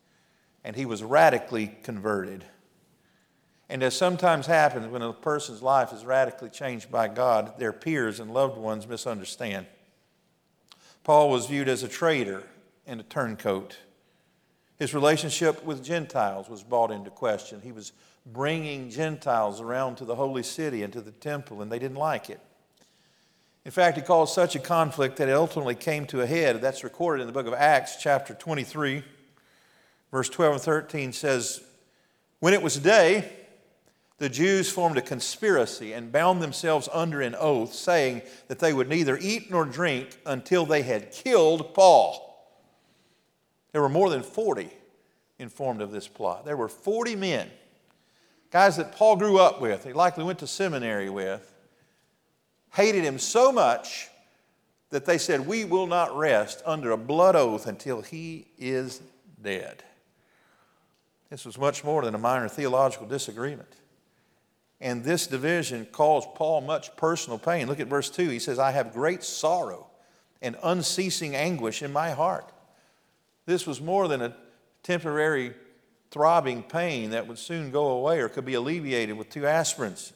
and 0.63 0.75
he 0.75 0.85
was 0.85 1.03
radically 1.03 1.75
converted. 1.83 2.45
And 3.69 3.83
as 3.83 3.95
sometimes 3.95 4.45
happens 4.45 4.87
when 4.87 5.01
a 5.01 5.11
person's 5.11 5.61
life 5.61 5.91
is 5.91 6.05
radically 6.05 6.49
changed 6.49 6.91
by 6.91 7.07
God, 7.07 7.59
their 7.59 7.73
peers 7.73 8.19
and 8.19 8.33
loved 8.33 8.57
ones 8.57 8.87
misunderstand. 8.87 9.65
Paul 11.03 11.29
was 11.29 11.47
viewed 11.47 11.67
as 11.67 11.83
a 11.83 11.89
traitor 11.89 12.43
and 12.87 12.99
a 12.99 13.03
turncoat. 13.03 13.77
His 14.77 14.93
relationship 14.93 15.63
with 15.65 15.83
Gentiles 15.83 16.49
was 16.49 16.63
brought 16.63 16.91
into 16.91 17.09
question. 17.09 17.61
He 17.61 17.71
was 17.71 17.91
bringing 18.25 18.89
Gentiles 18.89 19.59
around 19.59 19.97
to 19.97 20.05
the 20.05 20.15
holy 20.15 20.43
city 20.43 20.83
and 20.83 20.93
to 20.93 21.01
the 21.01 21.11
temple, 21.11 21.61
and 21.61 21.71
they 21.71 21.79
didn't 21.79 21.97
like 21.97 22.29
it. 22.29 22.39
In 23.65 23.71
fact, 23.71 23.97
it 23.97 24.05
caused 24.05 24.33
such 24.33 24.55
a 24.55 24.59
conflict 24.59 25.17
that 25.17 25.29
it 25.29 25.33
ultimately 25.33 25.75
came 25.75 26.05
to 26.07 26.21
a 26.21 26.25
head. 26.25 26.61
That's 26.61 26.83
recorded 26.83 27.21
in 27.21 27.27
the 27.27 27.33
book 27.33 27.47
of 27.47 27.53
Acts, 27.53 27.97
chapter 27.97 28.33
23, 28.33 29.03
verse 30.11 30.29
12 30.29 30.53
and 30.53 30.61
13 30.61 31.13
says, 31.13 31.61
When 32.39 32.53
it 32.53 32.61
was 32.61 32.77
day, 32.77 33.31
the 34.17 34.29
Jews 34.29 34.69
formed 34.69 34.97
a 34.97 35.01
conspiracy 35.01 35.93
and 35.93 36.11
bound 36.11 36.41
themselves 36.41 36.87
under 36.93 37.21
an 37.21 37.35
oath, 37.37 37.73
saying 37.73 38.21
that 38.47 38.59
they 38.59 38.73
would 38.73 38.89
neither 38.89 39.17
eat 39.17 39.49
nor 39.49 39.65
drink 39.65 40.17
until 40.25 40.65
they 40.65 40.81
had 40.81 41.11
killed 41.11 41.73
Paul. 41.73 42.29
There 43.71 43.81
were 43.81 43.89
more 43.89 44.09
than 44.09 44.23
40 44.23 44.69
informed 45.39 45.81
of 45.81 45.91
this 45.91 46.07
plot. 46.07 46.45
There 46.45 46.55
were 46.57 46.69
40 46.69 47.15
men 47.15 47.49
guys 48.53 48.77
that 48.77 48.91
Paul 48.91 49.15
grew 49.15 49.39
up 49.39 49.59
with, 49.59 49.83
he 49.83 49.93
likely 49.93 50.23
went 50.23 50.39
to 50.39 50.47
seminary 50.47 51.09
with, 51.09 51.53
hated 52.71 53.03
him 53.03 53.17
so 53.17 53.51
much 53.51 54.09
that 54.91 55.05
they 55.05 55.17
said, 55.17 55.47
We 55.47 55.65
will 55.65 55.87
not 55.87 56.15
rest 56.15 56.61
under 56.63 56.91
a 56.91 56.97
blood 56.97 57.35
oath 57.35 57.65
until 57.65 58.01
he 58.01 58.45
is 58.59 59.01
dead. 59.41 59.83
This 61.31 61.45
was 61.45 61.57
much 61.57 61.83
more 61.83 62.03
than 62.03 62.13
a 62.13 62.19
minor 62.19 62.47
theological 62.47 63.07
disagreement. 63.07 63.73
And 64.79 65.03
this 65.03 65.25
division 65.25 65.87
caused 65.91 66.35
Paul 66.35 66.61
much 66.61 66.95
personal 66.95 67.39
pain. 67.39 67.67
Look 67.67 67.79
at 67.79 67.87
verse 67.87 68.11
2. 68.11 68.29
He 68.29 68.37
says, 68.37 68.59
I 68.59 68.71
have 68.71 68.93
great 68.93 69.23
sorrow 69.23 69.87
and 70.43 70.57
unceasing 70.61 71.35
anguish 71.35 71.81
in 71.81 71.91
my 71.91 72.11
heart. 72.11 72.51
This 73.47 73.65
was 73.65 73.81
more 73.81 74.07
than 74.07 74.21
a 74.21 74.35
temporary 74.83 75.53
throbbing 76.13 76.61
pain 76.61 77.09
that 77.09 77.27
would 77.27 77.39
soon 77.39 77.71
go 77.71 77.87
away 77.87 78.19
or 78.19 78.29
could 78.29 78.45
be 78.45 78.53
alleviated 78.53 79.17
with 79.17 79.31
two 79.31 79.41
aspirins. 79.41 80.11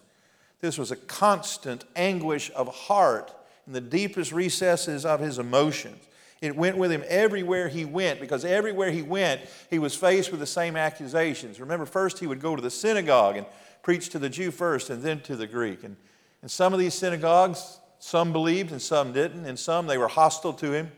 This 0.61 0.77
was 0.77 0.91
a 0.91 0.95
constant 0.95 1.85
anguish 1.95 2.51
of 2.55 2.67
heart 2.73 3.33
in 3.65 3.73
the 3.73 3.81
deepest 3.81 4.31
recesses 4.31 5.05
of 5.05 5.19
his 5.19 5.39
emotions. 5.39 5.97
It 6.39 6.55
went 6.55 6.77
with 6.77 6.91
him 6.91 7.03
everywhere 7.07 7.67
he 7.67 7.83
went 7.83 8.19
because 8.19 8.45
everywhere 8.45 8.91
he 8.91 9.01
went, 9.01 9.41
he 9.71 9.79
was 9.79 9.95
faced 9.95 10.29
with 10.29 10.39
the 10.39 10.45
same 10.45 10.75
accusations. 10.75 11.59
Remember, 11.59 11.87
first 11.87 12.19
he 12.19 12.27
would 12.27 12.41
go 12.41 12.55
to 12.55 12.61
the 12.61 12.69
synagogue 12.69 13.37
and 13.37 13.47
preach 13.81 14.09
to 14.09 14.19
the 14.19 14.29
Jew 14.29 14.51
first 14.51 14.91
and 14.91 15.01
then 15.01 15.19
to 15.21 15.35
the 15.35 15.47
Greek. 15.47 15.83
And 15.83 15.97
in 16.43 16.49
some 16.49 16.73
of 16.73 16.79
these 16.79 16.93
synagogues, 16.93 17.79
some 17.97 18.31
believed 18.31 18.71
and 18.71 18.81
some 18.81 19.13
didn't. 19.13 19.45
In 19.45 19.57
some, 19.57 19.87
they 19.87 19.97
were 19.97 20.07
hostile 20.07 20.53
to 20.53 20.71
him. 20.71 20.91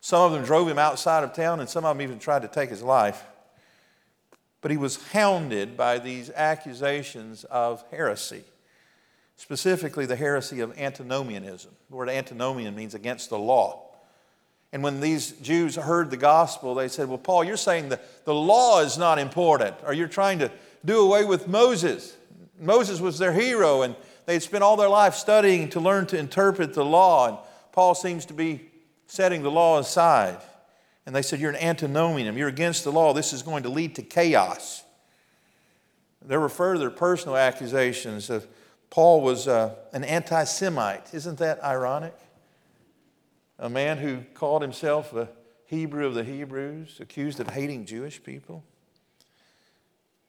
Some 0.00 0.22
of 0.22 0.32
them 0.32 0.42
drove 0.42 0.66
him 0.66 0.80
outside 0.80 1.22
of 1.22 1.32
town, 1.32 1.60
and 1.60 1.68
some 1.68 1.84
of 1.84 1.96
them 1.96 2.02
even 2.02 2.18
tried 2.18 2.42
to 2.42 2.48
take 2.48 2.70
his 2.70 2.82
life. 2.82 3.24
But 4.62 4.70
he 4.70 4.76
was 4.76 5.10
hounded 5.10 5.76
by 5.76 5.98
these 5.98 6.30
accusations 6.30 7.44
of 7.44 7.84
heresy, 7.90 8.44
specifically 9.36 10.06
the 10.06 10.16
heresy 10.16 10.60
of 10.60 10.78
antinomianism. 10.78 11.72
The 11.90 11.96
word 11.96 12.08
antinomian 12.08 12.74
means 12.74 12.94
against 12.94 13.28
the 13.28 13.38
law. 13.38 13.82
And 14.72 14.82
when 14.82 15.00
these 15.00 15.32
Jews 15.32 15.76
heard 15.76 16.10
the 16.10 16.16
gospel, 16.16 16.74
they 16.74 16.88
said, 16.88 17.08
Well, 17.08 17.18
Paul, 17.18 17.44
you're 17.44 17.56
saying 17.58 17.90
that 17.90 18.24
the 18.24 18.34
law 18.34 18.80
is 18.80 18.96
not 18.96 19.18
important, 19.18 19.74
or 19.84 19.92
you're 19.92 20.08
trying 20.08 20.38
to 20.38 20.50
do 20.84 21.00
away 21.00 21.24
with 21.24 21.46
Moses. 21.46 22.16
Moses 22.58 23.00
was 23.00 23.18
their 23.18 23.32
hero, 23.32 23.82
and 23.82 23.96
they'd 24.24 24.42
spent 24.42 24.62
all 24.62 24.76
their 24.76 24.88
life 24.88 25.14
studying 25.14 25.68
to 25.70 25.80
learn 25.80 26.06
to 26.06 26.18
interpret 26.18 26.72
the 26.72 26.84
law. 26.84 27.28
And 27.28 27.38
Paul 27.72 27.94
seems 27.94 28.24
to 28.26 28.32
be 28.32 28.70
setting 29.06 29.42
the 29.42 29.50
law 29.50 29.78
aside. 29.78 30.38
And 31.06 31.14
they 31.14 31.22
said, 31.22 31.40
You're 31.40 31.50
an 31.50 31.56
antinomian, 31.56 32.36
you're 32.36 32.48
against 32.48 32.84
the 32.84 32.92
law. 32.92 33.12
This 33.12 33.32
is 33.32 33.42
going 33.42 33.62
to 33.64 33.68
lead 33.68 33.94
to 33.96 34.02
chaos. 34.02 34.84
There 36.24 36.40
were 36.40 36.48
further 36.48 36.90
personal 36.90 37.36
accusations 37.36 38.30
of 38.30 38.46
Paul 38.90 39.22
was 39.22 39.48
uh, 39.48 39.74
an 39.92 40.04
anti 40.04 40.44
Semite. 40.44 41.14
Isn't 41.14 41.38
that 41.38 41.64
ironic? 41.64 42.14
A 43.58 43.70
man 43.70 43.98
who 43.98 44.18
called 44.34 44.60
himself 44.60 45.14
a 45.14 45.28
Hebrew 45.64 46.06
of 46.06 46.14
the 46.14 46.24
Hebrews, 46.24 46.98
accused 47.00 47.40
of 47.40 47.48
hating 47.48 47.86
Jewish 47.86 48.22
people. 48.22 48.64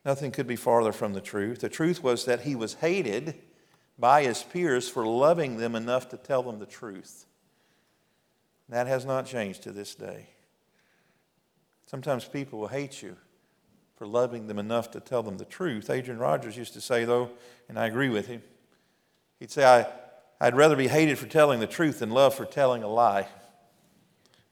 Nothing 0.06 0.32
could 0.32 0.48
be 0.48 0.56
farther 0.56 0.94
from 0.94 1.13
the 1.13 1.22
truth. 1.22 1.60
The 1.60 1.70
truth 1.70 2.01
was 2.01 2.24
that 2.25 2.42
he 2.42 2.56
was 2.56 2.75
hated 2.75 3.36
by 4.00 4.24
his 4.24 4.44
peers 4.44 4.89
for 4.89 5.06
loving 5.06 5.58
them 5.58 5.75
enough 5.75 6.10
to 6.10 6.18
tell 6.18 6.44
them 6.44 6.60
the 6.60 6.65
truth. 6.65 7.25
That 8.70 8.88
has 8.88 9.06
not 9.06 9.25
changed 9.25 9.63
to 9.63 9.72
this 9.72 9.96
day. 9.96 10.30
Sometimes 11.94 12.26
people 12.26 12.58
will 12.58 12.70
hate 12.70 13.04
you 13.04 13.16
for 13.98 14.08
loving 14.08 14.48
them 14.48 14.58
enough 14.58 14.90
to 14.90 15.00
tell 15.00 15.22
them 15.22 15.38
the 15.38 15.46
truth. 15.46 15.92
Adrian 15.92 16.20
Rogers 16.20 16.58
used 16.58 16.74
to 16.74 16.82
say, 16.82 17.06
though, 17.06 17.30
and 17.70 17.78
I 17.78 17.86
agree 17.86 18.10
with 18.10 18.26
him, 18.26 18.42
he'd 19.40 19.52
say, 19.52 19.64
I, 19.64 19.86
I'd 20.44 20.56
rather 20.56 20.76
be 20.76 20.88
hated 20.88 21.20
for 21.20 21.28
telling 21.28 21.60
the 21.60 21.68
truth 21.68 22.00
than 22.00 22.10
loved 22.10 22.36
for 22.36 22.46
telling 22.46 22.82
a 22.82 22.88
lie. 22.88 23.28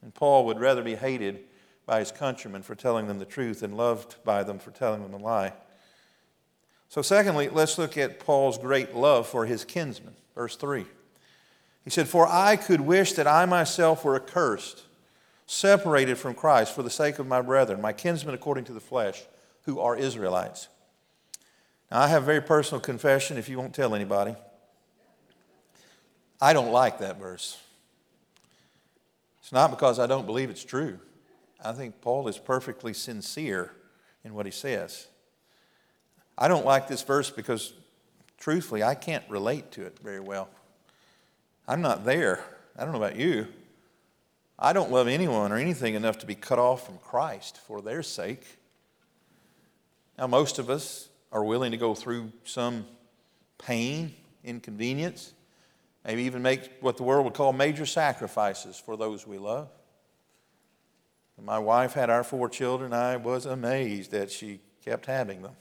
And 0.03 0.13
Paul 0.13 0.45
would 0.45 0.59
rather 0.59 0.83
be 0.83 0.93
hated 0.93 1.39
by 1.87 1.97
his 1.97 2.11
countrymen 2.11 2.61
for 2.61 2.75
telling 2.75 3.07
them 3.07 3.17
the 3.17 3.25
truth 3.25 3.63
and 3.63 3.75
loved 3.75 4.23
by 4.23 4.43
them 4.43 4.59
for 4.59 4.69
telling 4.69 5.01
them 5.01 5.15
a 5.15 5.17
lie. 5.17 5.53
So, 6.89 7.01
secondly, 7.01 7.49
let's 7.49 7.79
look 7.79 7.97
at 7.97 8.19
Paul's 8.19 8.59
great 8.59 8.93
love 8.93 9.25
for 9.25 9.47
his 9.47 9.65
kinsmen. 9.65 10.13
Verse 10.35 10.55
3. 10.57 10.85
He 11.85 11.89
said, 11.89 12.07
For 12.07 12.27
I 12.27 12.55
could 12.55 12.81
wish 12.81 13.13
that 13.13 13.25
I 13.25 13.47
myself 13.47 14.05
were 14.05 14.15
accursed, 14.15 14.83
separated 15.51 16.17
from 16.17 16.33
Christ 16.33 16.73
for 16.73 16.81
the 16.81 16.89
sake 16.89 17.19
of 17.19 17.27
my 17.27 17.41
brethren, 17.41 17.81
my 17.81 17.91
kinsmen 17.91 18.33
according 18.33 18.63
to 18.63 18.73
the 18.73 18.79
flesh, 18.79 19.21
who 19.63 19.81
are 19.81 19.97
Israelites. 19.97 20.69
Now, 21.91 21.99
I 21.99 22.07
have 22.07 22.23
a 22.23 22.25
very 22.25 22.41
personal 22.41 22.79
confession 22.79 23.37
if 23.37 23.49
you 23.49 23.57
won't 23.57 23.75
tell 23.75 23.93
anybody. 23.93 24.33
I 26.39 26.53
don't 26.53 26.71
like 26.71 26.99
that 26.99 27.19
verse. 27.19 27.59
It's 29.41 29.51
not 29.51 29.71
because 29.71 29.99
I 29.99 30.07
don't 30.07 30.25
believe 30.25 30.49
it's 30.49 30.63
true. 30.63 30.97
I 31.61 31.73
think 31.73 31.99
Paul 31.99 32.29
is 32.29 32.37
perfectly 32.37 32.93
sincere 32.93 33.73
in 34.23 34.33
what 34.33 34.45
he 34.45 34.53
says. 34.53 35.07
I 36.37 36.47
don't 36.47 36.65
like 36.65 36.87
this 36.87 37.03
verse 37.03 37.29
because, 37.29 37.73
truthfully, 38.37 38.83
I 38.83 38.95
can't 38.95 39.25
relate 39.29 39.69
to 39.73 39.85
it 39.85 39.99
very 39.99 40.21
well. 40.21 40.47
I'm 41.67 41.81
not 41.81 42.05
there. 42.05 42.41
I 42.79 42.85
don't 42.85 42.93
know 42.93 43.03
about 43.03 43.17
you. 43.17 43.47
I 44.63 44.73
don't 44.73 44.91
love 44.91 45.07
anyone 45.07 45.51
or 45.51 45.57
anything 45.57 45.95
enough 45.95 46.19
to 46.19 46.27
be 46.27 46.35
cut 46.35 46.59
off 46.59 46.85
from 46.85 46.99
Christ 46.99 47.57
for 47.57 47.81
their 47.81 48.03
sake. 48.03 48.45
Now, 50.19 50.27
most 50.27 50.59
of 50.59 50.69
us 50.69 51.09
are 51.31 51.43
willing 51.43 51.71
to 51.71 51.77
go 51.77 51.95
through 51.95 52.31
some 52.43 52.85
pain, 53.57 54.13
inconvenience, 54.43 55.33
maybe 56.05 56.23
even 56.23 56.43
make 56.43 56.69
what 56.79 56.97
the 56.97 57.03
world 57.03 57.25
would 57.25 57.33
call 57.33 57.53
major 57.53 57.87
sacrifices 57.87 58.77
for 58.77 58.95
those 58.95 59.25
we 59.25 59.39
love. 59.39 59.67
My 61.43 61.57
wife 61.57 61.93
had 61.93 62.11
our 62.11 62.23
four 62.23 62.49
children, 62.49 62.93
I 62.93 63.17
was 63.17 63.47
amazed 63.47 64.11
that 64.11 64.29
she 64.29 64.59
kept 64.85 65.07
having 65.07 65.41
them. 65.41 65.55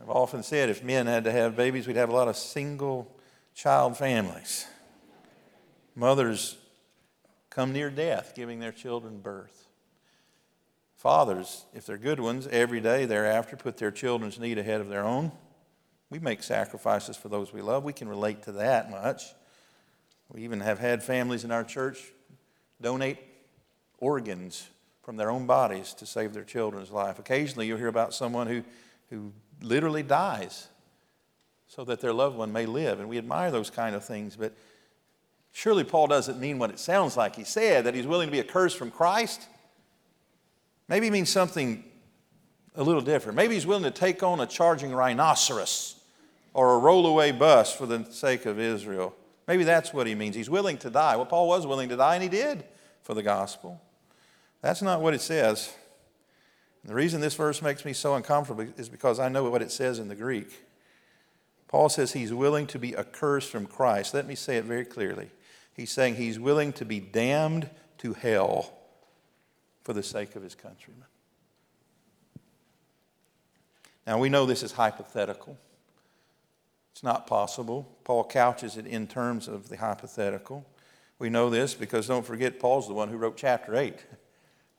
I've 0.00 0.08
often 0.08 0.42
said 0.42 0.70
if 0.70 0.82
men 0.82 1.06
had 1.06 1.24
to 1.24 1.32
have 1.32 1.56
babies, 1.56 1.86
we'd 1.86 1.96
have 1.96 2.08
a 2.08 2.14
lot 2.14 2.26
of 2.26 2.38
single 2.38 3.14
child 3.54 3.98
families. 3.98 4.66
Mothers 6.00 6.56
come 7.50 7.74
near 7.74 7.90
death 7.90 8.32
giving 8.34 8.58
their 8.58 8.72
children 8.72 9.20
birth. 9.20 9.68
Fathers, 10.96 11.66
if 11.74 11.84
they're 11.84 11.98
good 11.98 12.18
ones, 12.18 12.46
every 12.46 12.80
day 12.80 13.04
thereafter 13.04 13.54
put 13.54 13.76
their 13.76 13.90
children's 13.90 14.38
need 14.38 14.56
ahead 14.56 14.80
of 14.80 14.88
their 14.88 15.04
own. 15.04 15.30
We 16.08 16.18
make 16.18 16.42
sacrifices 16.42 17.18
for 17.18 17.28
those 17.28 17.52
we 17.52 17.60
love. 17.60 17.84
We 17.84 17.92
can 17.92 18.08
relate 18.08 18.44
to 18.44 18.52
that 18.52 18.90
much. 18.90 19.24
We 20.32 20.40
even 20.42 20.60
have 20.60 20.78
had 20.78 21.02
families 21.02 21.44
in 21.44 21.52
our 21.52 21.64
church 21.64 21.98
donate 22.80 23.18
organs 23.98 24.70
from 25.02 25.18
their 25.18 25.30
own 25.30 25.44
bodies 25.44 25.92
to 25.94 26.06
save 26.06 26.32
their 26.32 26.44
children's 26.44 26.90
life. 26.90 27.18
Occasionally, 27.18 27.66
you'll 27.66 27.76
hear 27.76 27.88
about 27.88 28.14
someone 28.14 28.46
who, 28.46 28.62
who 29.10 29.32
literally 29.60 30.02
dies 30.02 30.68
so 31.66 31.84
that 31.84 32.00
their 32.00 32.14
loved 32.14 32.38
one 32.38 32.54
may 32.54 32.64
live. 32.64 33.00
And 33.00 33.08
we 33.10 33.18
admire 33.18 33.50
those 33.50 33.68
kind 33.68 33.94
of 33.94 34.02
things. 34.02 34.34
But 34.34 34.54
surely 35.52 35.84
Paul 35.84 36.06
doesn't 36.06 36.38
mean 36.38 36.58
what 36.58 36.70
it 36.70 36.78
sounds 36.78 37.16
like 37.16 37.36
he 37.36 37.44
said, 37.44 37.84
that 37.84 37.94
he's 37.94 38.06
willing 38.06 38.28
to 38.28 38.32
be 38.32 38.40
accursed 38.40 38.76
from 38.76 38.90
Christ. 38.90 39.46
Maybe 40.88 41.06
he 41.06 41.10
means 41.10 41.30
something 41.30 41.84
a 42.74 42.82
little 42.82 43.02
different. 43.02 43.36
Maybe 43.36 43.54
he's 43.54 43.66
willing 43.66 43.84
to 43.84 43.90
take 43.90 44.22
on 44.22 44.40
a 44.40 44.46
charging 44.46 44.92
rhinoceros 44.92 45.96
or 46.54 46.76
a 46.76 46.80
rollaway 46.80 47.36
bus 47.36 47.74
for 47.74 47.86
the 47.86 48.04
sake 48.10 48.46
of 48.46 48.58
Israel. 48.58 49.14
Maybe 49.46 49.64
that's 49.64 49.92
what 49.92 50.06
he 50.06 50.14
means. 50.14 50.36
He's 50.36 50.50
willing 50.50 50.78
to 50.78 50.90
die. 50.90 51.16
Well, 51.16 51.26
Paul 51.26 51.48
was 51.48 51.66
willing 51.66 51.88
to 51.88 51.96
die, 51.96 52.14
and 52.14 52.22
he 52.22 52.28
did 52.28 52.64
for 53.02 53.14
the 53.14 53.22
gospel. 53.22 53.80
That's 54.62 54.82
not 54.82 55.00
what 55.00 55.14
it 55.14 55.20
says. 55.20 55.72
And 56.82 56.90
the 56.90 56.94
reason 56.94 57.20
this 57.20 57.34
verse 57.34 57.60
makes 57.60 57.84
me 57.84 57.92
so 57.92 58.14
uncomfortable 58.14 58.66
is 58.76 58.88
because 58.88 59.18
I 59.18 59.28
know 59.28 59.48
what 59.50 59.62
it 59.62 59.70
says 59.70 59.98
in 59.98 60.08
the 60.08 60.14
Greek. 60.14 60.66
Paul 61.68 61.88
says 61.88 62.12
he's 62.12 62.32
willing 62.32 62.66
to 62.68 62.78
be 62.78 62.96
accursed 62.96 63.50
from 63.50 63.66
Christ. 63.66 64.12
Let 64.12 64.26
me 64.26 64.34
say 64.34 64.56
it 64.56 64.64
very 64.64 64.84
clearly. 64.84 65.30
He's 65.80 65.90
saying 65.90 66.16
he's 66.16 66.38
willing 66.38 66.74
to 66.74 66.84
be 66.84 67.00
damned 67.00 67.70
to 67.98 68.12
hell 68.12 68.70
for 69.82 69.94
the 69.94 70.02
sake 70.02 70.36
of 70.36 70.42
his 70.42 70.54
countrymen. 70.54 71.06
Now, 74.06 74.18
we 74.18 74.28
know 74.28 74.44
this 74.44 74.62
is 74.62 74.72
hypothetical. 74.72 75.56
It's 76.92 77.02
not 77.02 77.26
possible. 77.26 77.96
Paul 78.04 78.24
couches 78.24 78.76
it 78.76 78.86
in 78.86 79.06
terms 79.06 79.48
of 79.48 79.70
the 79.70 79.78
hypothetical. 79.78 80.66
We 81.18 81.30
know 81.30 81.48
this 81.48 81.72
because 81.72 82.06
don't 82.06 82.26
forget, 82.26 82.60
Paul's 82.60 82.86
the 82.86 82.92
one 82.92 83.08
who 83.08 83.16
wrote 83.16 83.38
chapter 83.38 83.74
8, 83.74 84.04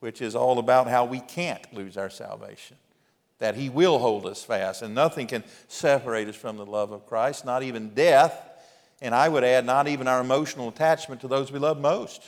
which 0.01 0.21
is 0.21 0.35
all 0.35 0.59
about 0.59 0.87
how 0.87 1.05
we 1.05 1.19
can't 1.19 1.73
lose 1.73 1.97
our 1.97 2.11
salvation, 2.11 2.77
that 3.39 3.55
he 3.55 3.69
will 3.69 3.97
hold 3.97 4.27
us 4.27 4.43
fast, 4.43 4.83
and 4.83 4.93
nothing 4.93 5.25
can 5.25 5.43
separate 5.67 6.27
us 6.27 6.35
from 6.35 6.57
the 6.57 6.65
love 6.67 6.91
of 6.91 7.07
Christ, 7.07 7.43
not 7.43 7.63
even 7.63 7.95
death, 7.95 8.49
and 9.01 9.15
I 9.15 9.27
would 9.27 9.43
add, 9.43 9.65
not 9.65 9.87
even 9.87 10.07
our 10.07 10.21
emotional 10.21 10.69
attachment 10.69 11.21
to 11.21 11.27
those 11.27 11.51
we 11.51 11.59
love 11.59 11.79
most. 11.79 12.21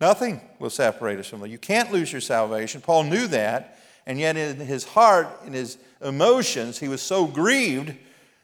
Nothing 0.00 0.40
will 0.58 0.70
separate 0.70 1.18
us 1.18 1.26
from 1.26 1.40
them. 1.40 1.50
You 1.50 1.58
can't 1.58 1.92
lose 1.92 2.10
your 2.12 2.20
salvation. 2.20 2.80
Paul 2.80 3.04
knew 3.04 3.26
that, 3.28 3.78
and 4.06 4.18
yet 4.18 4.36
in 4.36 4.56
his 4.56 4.84
heart, 4.84 5.28
in 5.44 5.52
his 5.52 5.76
emotions, 6.00 6.78
he 6.78 6.88
was 6.88 7.02
so 7.02 7.26
grieved 7.26 7.94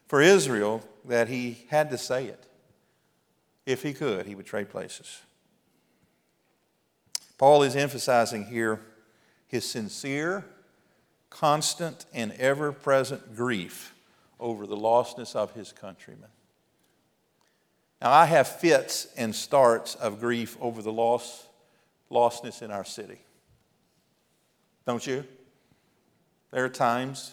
for 0.07 0.21
Israel 0.21 0.83
that 1.07 1.29
he 1.29 1.65
had 1.69 1.91
to 1.91 1.99
say 1.99 2.27
it. 2.27 2.47
If 3.65 3.83
he 3.83 3.95
could, 3.95 4.27
he 4.27 4.35
would 4.35 4.47
trade 4.47 4.69
places. 4.69 5.21
Paul 7.39 7.63
is 7.63 7.77
emphasizing 7.77 8.47
here 8.47 8.81
his 9.47 9.65
sincere, 9.65 10.45
constant, 11.31 12.05
and 12.13 12.33
ever 12.33 12.73
present 12.73 13.35
grief 13.37 13.95
over 14.39 14.67
the 14.67 14.77
lostness 14.77 15.35
of 15.35 15.53
his 15.55 15.73
countrymen. 15.73 16.29
Now, 18.05 18.13
I 18.13 18.27
have 18.27 18.47
fits 18.47 19.09
and 19.17 19.35
starts 19.35 19.95
of 19.95 20.21
grief 20.21 20.59
over 20.61 20.83
the 20.83 20.93
loss, 20.93 21.47
lostness 22.11 22.61
in 22.61 22.71
our 22.71 22.85
city. 22.85 23.19
Don't 24.87 25.07
you? 25.07 25.25
There 26.51 26.67
are 26.67 26.69
times 26.69 27.33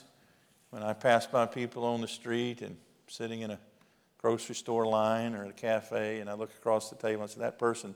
when 0.69 0.81
I 0.81 0.93
pass 0.93 1.27
by 1.27 1.45
people 1.45 1.83
on 1.83 1.99
the 1.99 2.07
street 2.07 2.61
and 2.61 2.77
sitting 3.07 3.41
in 3.41 3.51
a 3.51 3.59
grocery 4.17 4.55
store 4.55 4.87
line 4.87 5.35
or 5.35 5.43
at 5.43 5.49
a 5.49 5.53
cafe 5.53 6.21
and 6.21 6.29
I 6.29 6.35
look 6.35 6.51
across 6.51 6.89
the 6.89 6.95
table 6.95 7.23
and 7.23 7.29
say, 7.29 7.41
that 7.41 7.59
person 7.59 7.93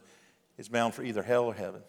is 0.58 0.68
bound 0.68 0.94
for 0.94 1.02
either 1.02 1.24
hell 1.24 1.46
or 1.46 1.54
heaven. 1.54 1.82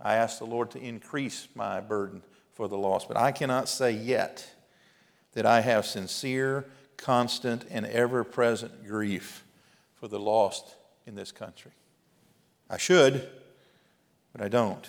I 0.00 0.14
ask 0.14 0.38
the 0.38 0.46
Lord 0.46 0.70
to 0.70 0.78
increase 0.78 1.46
my 1.54 1.82
burden 1.82 2.22
for 2.54 2.68
the 2.68 2.78
lost, 2.78 3.06
but 3.06 3.18
I 3.18 3.32
cannot 3.32 3.68
say 3.68 3.90
yet 3.90 4.50
that 5.34 5.44
I 5.44 5.60
have 5.60 5.84
sincere, 5.84 6.64
constant, 6.96 7.64
and 7.70 7.86
ever 7.86 8.24
present 8.24 8.86
grief 8.86 9.44
for 9.94 10.08
the 10.08 10.18
lost 10.18 10.74
in 11.06 11.14
this 11.14 11.32
country. 11.32 11.72
I 12.68 12.78
should, 12.78 13.28
but 14.32 14.42
I 14.42 14.48
don't. 14.48 14.86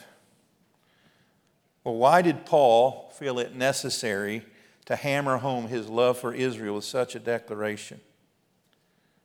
Well, 1.83 1.95
why 1.95 2.21
did 2.21 2.45
Paul 2.45 3.13
feel 3.17 3.39
it 3.39 3.55
necessary 3.55 4.43
to 4.85 4.95
hammer 4.95 5.37
home 5.37 5.67
his 5.67 5.87
love 5.87 6.17
for 6.17 6.33
Israel 6.33 6.75
with 6.75 6.83
such 6.83 7.15
a 7.15 7.19
declaration? 7.19 8.01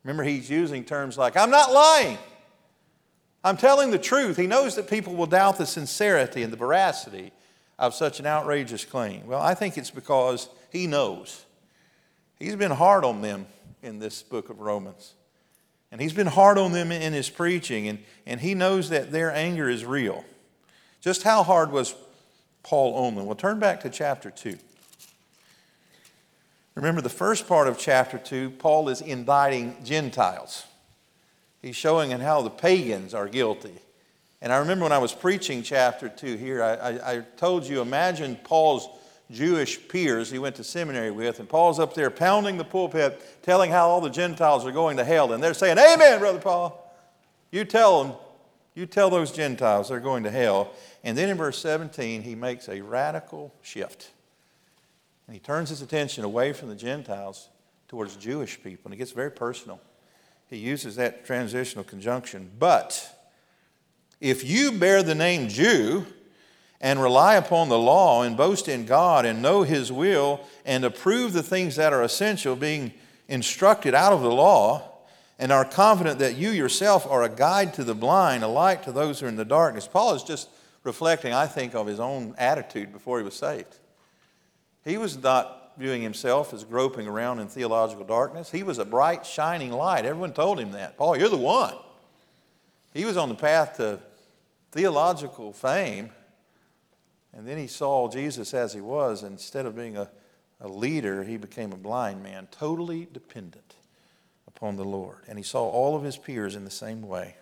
Remember, 0.05 0.23
he's 0.25 0.51
using 0.51 0.85
terms 0.85 1.17
like, 1.17 1.37
I'm 1.37 1.51
not 1.51 1.73
lying. 1.73 2.19
I'm 3.45 3.57
telling 3.57 3.91
the 3.91 3.99
truth. 3.99 4.37
He 4.37 4.47
knows 4.47 4.77
that 4.77 4.89
people 4.89 5.15
will 5.15 5.27
doubt 5.27 5.59
the 5.59 5.67
sincerity 5.67 6.43
and 6.43 6.53
the 6.53 6.57
veracity 6.57 7.33
of 7.79 7.95
such 7.95 8.21
an 8.21 8.27
outrageous 8.27 8.85
claim. 8.85 9.27
Well, 9.27 9.41
I 9.41 9.55
think 9.55 9.77
it's 9.77 9.91
because 9.91 10.49
he 10.71 10.87
knows. 10.87 11.45
He's 12.43 12.57
been 12.57 12.73
hard 12.73 13.05
on 13.05 13.23
them 13.23 13.47
in 13.85 14.01
this 14.01 14.21
book 14.21 14.51
of 14.51 14.59
Romans. 14.59 15.15
And 15.93 16.01
he's 16.01 16.13
been 16.13 16.27
hard 16.27 16.59
on 16.59 16.73
them 16.73 16.91
in 16.91 17.13
his 17.13 17.31
preaching, 17.31 17.87
and, 17.87 18.01
and 18.27 18.41
he 18.41 18.55
knows 18.55 18.89
that 18.89 19.13
their 19.13 19.33
anger 19.33 19.69
is 19.69 19.85
real. 19.85 20.25
Just 21.01 21.23
how 21.23 21.45
hard 21.45 21.71
was 21.71 21.95
Paul 22.65 22.95
on 22.95 23.13
only. 23.13 23.25
Well, 23.25 23.37
turn 23.37 23.61
back 23.61 23.83
to 23.83 23.91
chapter 23.91 24.31
2. 24.31 24.59
Remember, 26.75 27.01
the 27.01 27.09
first 27.09 27.47
part 27.47 27.69
of 27.69 27.79
chapter 27.79 28.19
2, 28.19 28.51
Paul 28.51 28.89
is 28.89 29.01
indicting 29.01 29.77
Gentiles. 29.85 30.65
He's 31.61 31.77
showing 31.77 32.11
how 32.11 32.43
the 32.43 32.51
pagans 32.51 33.15
are 33.15 33.29
guilty. 33.29 33.79
And 34.41 34.53
I 34.53 34.57
remember 34.57 34.85
when 34.85 34.93
I 34.93 34.99
was 34.99 35.13
preaching 35.13 35.63
chapter 35.63 36.09
2 36.09 36.37
here, 36.39 36.61
I, 36.61 36.75
I, 36.75 37.13
I 37.13 37.19
told 37.37 37.67
you 37.67 37.81
imagine 37.83 38.35
Paul's 38.43 38.89
Jewish 39.31 39.89
peers 39.89 40.31
he 40.31 40.39
went 40.39 40.57
to 40.57 40.65
seminary 40.65 41.11
with, 41.11 41.41
and 41.41 41.49
Paul's 41.49 41.79
up 41.79 41.95
there 41.95 42.11
pounding 42.11 42.59
the 42.59 42.65
pulpit, 42.65 43.43
telling 43.43 43.71
how 43.71 43.89
all 43.89 44.01
the 44.01 44.11
Gentiles 44.11 44.67
are 44.67 44.73
going 44.73 44.97
to 44.99 45.05
hell. 45.05 45.33
And 45.33 45.43
they're 45.43 45.55
saying, 45.55 45.79
Amen, 45.79 46.19
Brother 46.19 46.39
Paul. 46.39 46.79
You 47.51 47.65
tell 47.65 48.03
them, 48.03 48.17
you 48.75 48.87
tell 48.87 49.11
those 49.11 49.33
Gentiles 49.33 49.89
they're 49.89 50.01
going 50.01 50.25
to 50.25 50.31
hell. 50.31 50.73
And 51.05 51.17
then 51.17 51.29
in 51.29 51.37
verse 51.37 51.59
17, 51.59 52.23
he 52.23 52.35
makes 52.35 52.69
a 52.69 52.81
radical 52.81 53.55
shift. 53.63 54.11
And 55.27 55.35
he 55.35 55.41
turns 55.41 55.69
his 55.69 55.83
attention 55.83 56.25
away 56.25 56.53
from 56.53 56.69
the 56.69 56.75
Gentiles 56.75 57.49
towards 57.89 58.17
Jewish 58.17 58.63
people. 58.63 58.87
And 58.87 58.95
it 58.95 58.99
gets 58.99 59.13
very 59.13 59.31
personal. 59.31 59.81
He 60.49 60.57
uses 60.57 60.97
that 60.97 61.25
transitional 61.25 61.85
conjunction. 61.85 62.51
But 62.59 63.19
if 64.21 64.45
you 64.45 64.73
bear 64.73 65.03
the 65.03 65.15
name 65.15 65.49
Jew, 65.49 66.07
and 66.83 67.01
rely 67.01 67.37
upon 67.37 67.69
the 67.69 67.79
law 67.79 68.25
and 68.25 68.37
boast 68.37 68.69
in 68.69 68.85
God 68.85 69.25
and 69.25 69.41
know 69.41 69.63
His 69.63 69.93
will 69.93 70.41
and 70.67 70.85
approve 70.85 71.33
the 71.33 71.43
things 71.43 71.77
that 71.77 71.93
are 71.93 72.03
essential, 72.03 72.57
being 72.57 72.93
instructed 73.29 73.95
out 73.95 74.13
of 74.13 74.21
the 74.21 74.33
law, 74.33 74.89
and 75.39 75.53
are 75.53 75.65
confident 75.65 76.19
that 76.19 76.37
you 76.37 76.51
yourself 76.51 77.07
are 77.07 77.23
a 77.23 77.29
guide 77.29 77.73
to 77.75 77.85
the 77.85 77.95
blind, 77.95 78.43
a 78.43 78.49
light 78.49 78.83
to 78.83 78.93
those 78.93 79.21
who 79.21 79.27
are 79.27 79.29
in 79.29 79.37
the 79.37 79.45
darkness. 79.45 79.89
Paul 79.89 80.15
is 80.15 80.25
just 80.25 80.49
reflecting, 80.83 81.33
I 81.33 81.47
think, 81.47 81.75
of 81.75 81.87
his 81.87 82.01
own 82.01 82.35
attitude 82.37 82.93
before 82.93 83.19
he 83.19 83.25
was 83.25 83.35
saved. 83.35 83.79
He 84.85 84.99
was 84.99 85.21
not 85.23 85.73
viewing 85.79 86.03
himself 86.03 86.53
as 86.53 86.65
groping 86.65 87.07
around 87.07 87.39
in 87.39 87.49
theological 87.49 88.05
darkness. 88.05 88.51
He 88.51 88.63
was 88.63 88.79
a 88.79 88.85
bright, 88.85 89.25
shining 89.25 89.71
light. 89.71 90.05
Everyone 90.05 90.33
told 90.33 90.59
him 90.59 90.73
that. 90.73 90.97
Paul, 90.97 91.17
you're 91.17 91.29
the 91.29 91.37
one. 91.37 91.75
He 92.93 93.05
was 93.05 93.17
on 93.17 93.29
the 93.29 93.35
path 93.35 93.77
to 93.79 94.01
theological 94.73 95.53
fame 95.53 96.11
and 97.35 97.47
then 97.47 97.59
he 97.59 97.67
saw 97.67 98.09
Jesus 98.09 98.53
as 98.55 98.73
he 98.73 98.81
was. 98.81 99.23
Instead 99.23 99.67
of 99.67 99.75
being 99.75 99.97
a, 99.97 100.11
a 100.61 100.69
leader, 100.69 101.25
he 101.25 101.37
became 101.37 101.73
a 101.73 101.77
blind 101.77 102.23
man, 102.23 102.49
totally 102.51 103.09
dependent 103.13 103.75
upon 104.47 104.77
the 104.77 104.85
Lord. 104.85 105.19
And 105.29 105.39
he 105.39 105.45
saw 105.45 105.69
all 105.69 105.97
of 105.97 106.03
his 106.03 106.17
peers 106.17 106.55
in 106.55 106.65
the 106.65 106.71
same 106.71 107.03
way. 107.03 107.37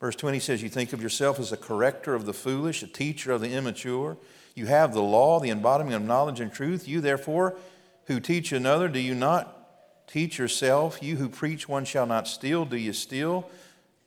Verse 0.00 0.16
20 0.16 0.38
says, 0.40 0.62
You 0.62 0.68
think 0.68 0.92
of 0.92 1.02
yourself 1.02 1.40
as 1.40 1.52
a 1.52 1.56
corrector 1.56 2.14
of 2.14 2.26
the 2.26 2.34
foolish, 2.34 2.82
a 2.82 2.86
teacher 2.86 3.32
of 3.32 3.40
the 3.40 3.52
immature. 3.52 4.16
You 4.54 4.66
have 4.66 4.94
the 4.94 5.02
law, 5.02 5.40
the 5.40 5.50
embodiment 5.50 5.96
of 5.96 6.02
knowledge 6.02 6.40
and 6.40 6.52
truth. 6.52 6.86
You, 6.86 7.00
therefore, 7.00 7.56
who 8.04 8.20
teach 8.20 8.52
another, 8.52 8.88
do 8.88 9.00
you 9.00 9.14
not 9.14 10.06
teach 10.06 10.38
yourself? 10.38 11.02
You 11.02 11.16
who 11.16 11.28
preach 11.28 11.68
one 11.68 11.84
shall 11.84 12.06
not 12.06 12.28
steal, 12.28 12.64
do 12.64 12.76
you 12.76 12.92
steal? 12.92 13.50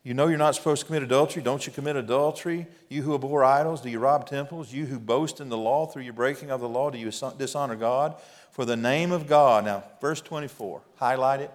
You 0.04 0.14
know 0.14 0.28
you're 0.28 0.38
not 0.38 0.56
supposed 0.56 0.82
to 0.82 0.86
commit 0.86 1.04
adultery. 1.04 1.44
Don't 1.44 1.66
you 1.68 1.74
commit 1.74 1.98
adultery? 1.98 2.68
You 2.88 3.02
who 3.02 3.16
abhor 3.16 3.44
idols, 3.44 3.82
do 3.82 3.90
you 3.90 4.00
rob 4.00 4.28
temples? 4.28 4.72
You 4.72 4.86
who 4.86 4.98
boast 4.98 5.42
in 5.42 5.50
the 5.50 5.58
law 5.58 5.86
through 5.86 6.04
your 6.04 6.14
breaking 6.14 6.52
of 6.52 6.62
the 6.62 6.70
law, 6.70 6.90
do 6.90 6.98
you 6.98 7.12
dishonor 7.38 7.76
God? 7.76 8.16
For 8.52 8.64
the 8.64 8.78
name 8.78 9.12
of 9.12 9.28
God. 9.28 9.66
Now, 9.66 9.84
verse 10.00 10.22
24, 10.22 10.82
highlight 10.96 11.42
it, 11.42 11.52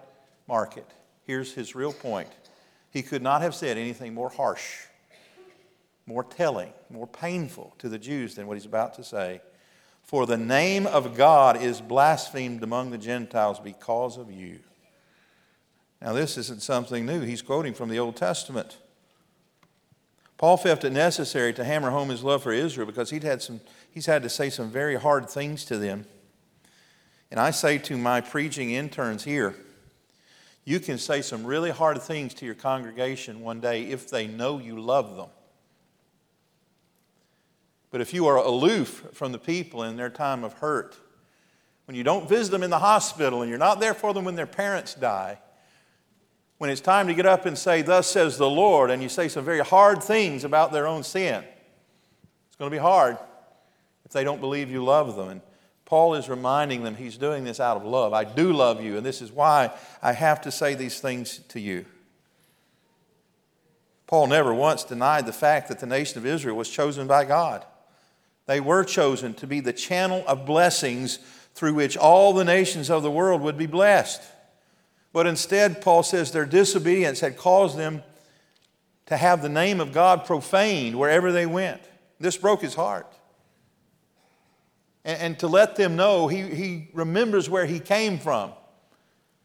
mark 0.47 0.77
it. 0.77 0.87
Here's 1.25 1.53
his 1.53 1.73
real 1.73 1.91
point. 1.91 2.29
He 2.91 3.01
could 3.01 3.23
not 3.23 3.41
have 3.41 3.55
said 3.55 3.77
anything 3.77 4.13
more 4.13 4.29
harsh, 4.29 4.85
more 6.05 6.23
telling, 6.23 6.71
more 6.89 7.07
painful 7.07 7.73
to 7.79 7.89
the 7.89 7.99
Jews 7.99 8.35
than 8.35 8.45
what 8.45 8.53
he's 8.53 8.65
about 8.65 8.93
to 8.95 9.03
say. 9.03 9.41
For 10.03 10.27
the 10.27 10.37
name 10.37 10.85
of 10.85 11.17
God 11.17 11.59
is 11.61 11.81
blasphemed 11.81 12.61
among 12.61 12.91
the 12.91 12.97
Gentiles 12.99 13.59
because 13.59 14.17
of 14.17 14.31
you. 14.31 14.59
Now, 16.05 16.13
this 16.13 16.37
isn't 16.37 16.61
something 16.61 17.03
new. 17.03 17.21
He's 17.21 17.41
quoting 17.41 17.73
from 17.73 17.89
the 17.89 17.97
Old 17.97 18.15
Testament. 18.15 18.77
Paul 20.37 20.55
felt 20.55 20.83
it 20.83 20.91
necessary 20.91 21.51
to 21.53 21.63
hammer 21.63 21.89
home 21.89 22.09
his 22.09 22.23
love 22.23 22.43
for 22.43 22.53
Israel 22.53 22.85
because 22.85 23.09
he'd 23.09 23.23
had 23.23 23.41
some, 23.41 23.59
he's 23.89 24.05
had 24.05 24.21
to 24.21 24.29
say 24.29 24.51
some 24.51 24.69
very 24.69 24.97
hard 24.97 25.27
things 25.27 25.65
to 25.65 25.79
them. 25.79 26.05
And 27.31 27.39
I 27.39 27.49
say 27.49 27.79
to 27.79 27.97
my 27.97 28.21
preaching 28.21 28.69
interns 28.69 29.23
here, 29.23 29.55
you 30.63 30.79
can 30.79 30.99
say 30.99 31.23
some 31.23 31.43
really 31.43 31.71
hard 31.71 31.99
things 31.99 32.35
to 32.35 32.45
your 32.45 32.53
congregation 32.53 33.41
one 33.41 33.59
day 33.59 33.85
if 33.85 34.07
they 34.07 34.27
know 34.27 34.59
you 34.59 34.79
love 34.79 35.15
them. 35.15 35.29
But 37.89 38.01
if 38.01 38.13
you 38.13 38.27
are 38.27 38.37
aloof 38.37 39.07
from 39.13 39.31
the 39.31 39.39
people 39.39 39.81
in 39.81 39.97
their 39.97 40.11
time 40.11 40.43
of 40.43 40.53
hurt, 40.53 40.97
when 41.85 41.97
you 41.97 42.03
don't 42.03 42.29
visit 42.29 42.51
them 42.51 42.61
in 42.61 42.69
the 42.69 42.77
hospital 42.77 43.41
and 43.41 43.49
you're 43.49 43.57
not 43.57 43.79
there 43.79 43.95
for 43.95 44.13
them 44.13 44.23
when 44.23 44.35
their 44.35 44.45
parents 44.45 44.93
die, 44.93 45.39
when 46.57 46.69
it's 46.69 46.81
time 46.81 47.07
to 47.07 47.13
get 47.13 47.25
up 47.25 47.45
and 47.45 47.57
say, 47.57 47.81
Thus 47.81 48.07
says 48.07 48.37
the 48.37 48.49
Lord, 48.49 48.89
and 48.89 49.03
you 49.03 49.09
say 49.09 49.27
some 49.27 49.43
very 49.43 49.59
hard 49.59 50.01
things 50.01 50.43
about 50.43 50.71
their 50.71 50.87
own 50.87 51.03
sin, 51.03 51.43
it's 52.47 52.55
going 52.55 52.71
to 52.71 52.75
be 52.75 52.81
hard 52.81 53.17
if 54.05 54.11
they 54.11 54.23
don't 54.23 54.39
believe 54.39 54.71
you 54.71 54.83
love 54.83 55.15
them. 55.15 55.29
And 55.29 55.41
Paul 55.85 56.15
is 56.15 56.29
reminding 56.29 56.83
them 56.83 56.95
he's 56.95 57.17
doing 57.17 57.43
this 57.43 57.59
out 57.59 57.77
of 57.77 57.83
love. 57.83 58.13
I 58.13 58.23
do 58.23 58.53
love 58.53 58.81
you, 58.81 58.97
and 58.97 59.05
this 59.05 59.21
is 59.21 59.31
why 59.31 59.71
I 60.01 60.13
have 60.13 60.41
to 60.41 60.51
say 60.51 60.73
these 60.73 60.99
things 60.99 61.39
to 61.49 61.59
you. 61.59 61.85
Paul 64.07 64.27
never 64.27 64.53
once 64.53 64.83
denied 64.83 65.25
the 65.25 65.33
fact 65.33 65.67
that 65.67 65.79
the 65.79 65.87
nation 65.87 66.17
of 66.17 66.25
Israel 66.25 66.55
was 66.55 66.69
chosen 66.69 67.07
by 67.07 67.25
God. 67.25 67.65
They 68.45 68.59
were 68.59 68.83
chosen 68.83 69.33
to 69.35 69.47
be 69.47 69.59
the 69.59 69.73
channel 69.73 70.23
of 70.27 70.45
blessings 70.45 71.17
through 71.55 71.73
which 71.73 71.97
all 71.97 72.33
the 72.33 72.45
nations 72.45 72.89
of 72.89 73.01
the 73.01 73.09
world 73.09 73.41
would 73.41 73.57
be 73.57 73.65
blessed. 73.65 74.21
But 75.15 75.27
instead, 75.27 75.81
Paul 75.81 76.03
says 76.03 76.33
their 76.33 76.45
disobedience 76.45 77.21
had 77.21 77.37
caused 77.37 77.77
them 77.77 78.03
to 79.05 79.15
have 79.15 79.41
the 79.41 79.47
name 79.47 79.79
of 79.79 79.93
God 79.93 80.25
profaned 80.25 80.99
wherever 80.99 81.31
they 81.31 81.45
went. 81.45 81.81
This 82.19 82.35
broke 82.35 82.61
his 82.61 82.75
heart. 82.75 83.07
And, 85.05 85.21
and 85.21 85.39
to 85.39 85.47
let 85.47 85.77
them 85.77 85.95
know 85.95 86.27
he, 86.27 86.41
he 86.41 86.89
remembers 86.91 87.49
where 87.49 87.65
he 87.65 87.79
came 87.79 88.19
from. 88.19 88.51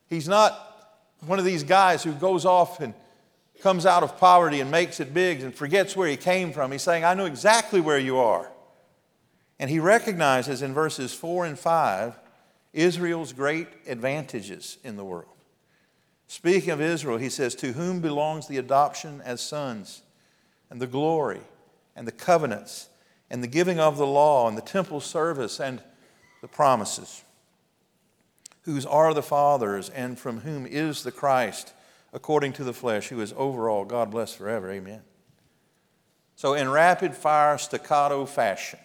He's 0.09 0.27
not 0.27 0.99
one 1.25 1.39
of 1.39 1.45
these 1.45 1.63
guys 1.63 2.03
who 2.03 2.15
goes 2.15 2.45
off 2.45 2.81
and 2.81 2.93
comes 3.63 3.87
out 3.87 4.03
of 4.03 4.19
poverty 4.19 4.59
and 4.59 4.73
makes 4.73 4.99
it 4.99 5.15
big 5.15 5.41
and 5.41 5.55
forgets 5.55 5.95
where 5.95 6.09
he 6.09 6.17
came 6.17 6.53
from. 6.53 6.73
He's 6.73 6.83
saying, 6.83 7.05
I 7.05 7.15
know 7.15 7.27
exactly 7.27 7.81
where 7.81 8.01
you 8.01 8.19
are. 8.19 8.51
And 9.61 9.71
he 9.71 9.79
recognizes 9.79 10.63
in 10.63 10.75
verses 10.75 11.15
4 11.15 11.47
and 11.47 11.57
5 11.57 12.19
Israel's 12.73 13.33
great 13.33 13.69
advantages 13.87 14.77
in 14.83 14.97
the 14.97 15.05
world. 15.05 15.37
Speaking 16.31 16.71
of 16.71 16.81
Israel, 16.81 17.19
he 17.19 17.29
says, 17.29 17.57
To 17.57 17.73
whom 17.73 18.01
belongs 18.01 18.47
the 18.47 18.57
adoption 18.57 19.21
as 19.25 19.41
sons, 19.41 20.03
and 20.71 20.81
the 20.81 20.87
glory, 20.87 21.41
and 21.97 22.07
the 22.07 22.13
covenants, 22.13 22.89
and 23.29 23.43
the 23.43 23.49
giving 23.49 23.81
of 23.81 23.99
the 23.99 24.07
law, 24.07 24.47
and 24.47 24.57
the 24.57 24.63
temple 24.63 25.01
service, 25.01 25.59
and 25.59 25.83
the 26.41 26.47
promises? 26.47 27.25
Whose 28.63 28.87
are 28.87 29.13
the 29.13 29.25
fathers, 29.25 29.89
and 29.89 30.17
from 30.17 30.43
whom 30.43 30.67
is 30.67 31.03
the 31.03 31.11
Christ, 31.11 31.73
according 32.13 32.53
to 32.53 32.63
the 32.63 32.73
flesh, 32.73 33.09
who 33.09 33.21
is 33.21 33.35
over 33.37 33.69
all, 33.69 33.85
God 33.85 34.13
bless 34.13 34.33
forever. 34.33 34.71
Amen. 34.71 35.03
So, 36.37 36.55
in 36.55 36.71
rapid 36.71 37.17
fire 37.17 37.59
staccato 37.59 38.25
fashion, 38.25 38.79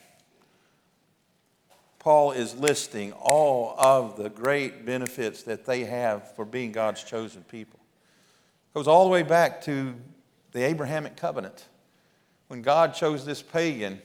Paul 2.05 2.33
is 2.33 2.53
listing 2.55 3.13
all 3.13 3.73
of 3.79 4.15
the 4.15 4.29
great 4.29 4.85
benefits 4.85 5.41
that 5.41 5.65
they 5.65 5.85
have 5.85 6.35
for 6.35 6.45
being 6.45 6.71
God's 6.71 7.03
chosen 7.03 7.41
people. 7.45 7.79
It 7.79 8.77
goes 8.77 8.87
all 8.87 9.05
the 9.05 9.09
way 9.09 9.23
back 9.23 9.59
to 9.63 9.95
the 10.51 10.61
Abrahamic 10.61 11.17
covenant. 11.17 11.65
When 12.47 12.61
God 12.61 12.93
chose 12.93 13.25
this 13.25 13.41
pagan 13.41 14.03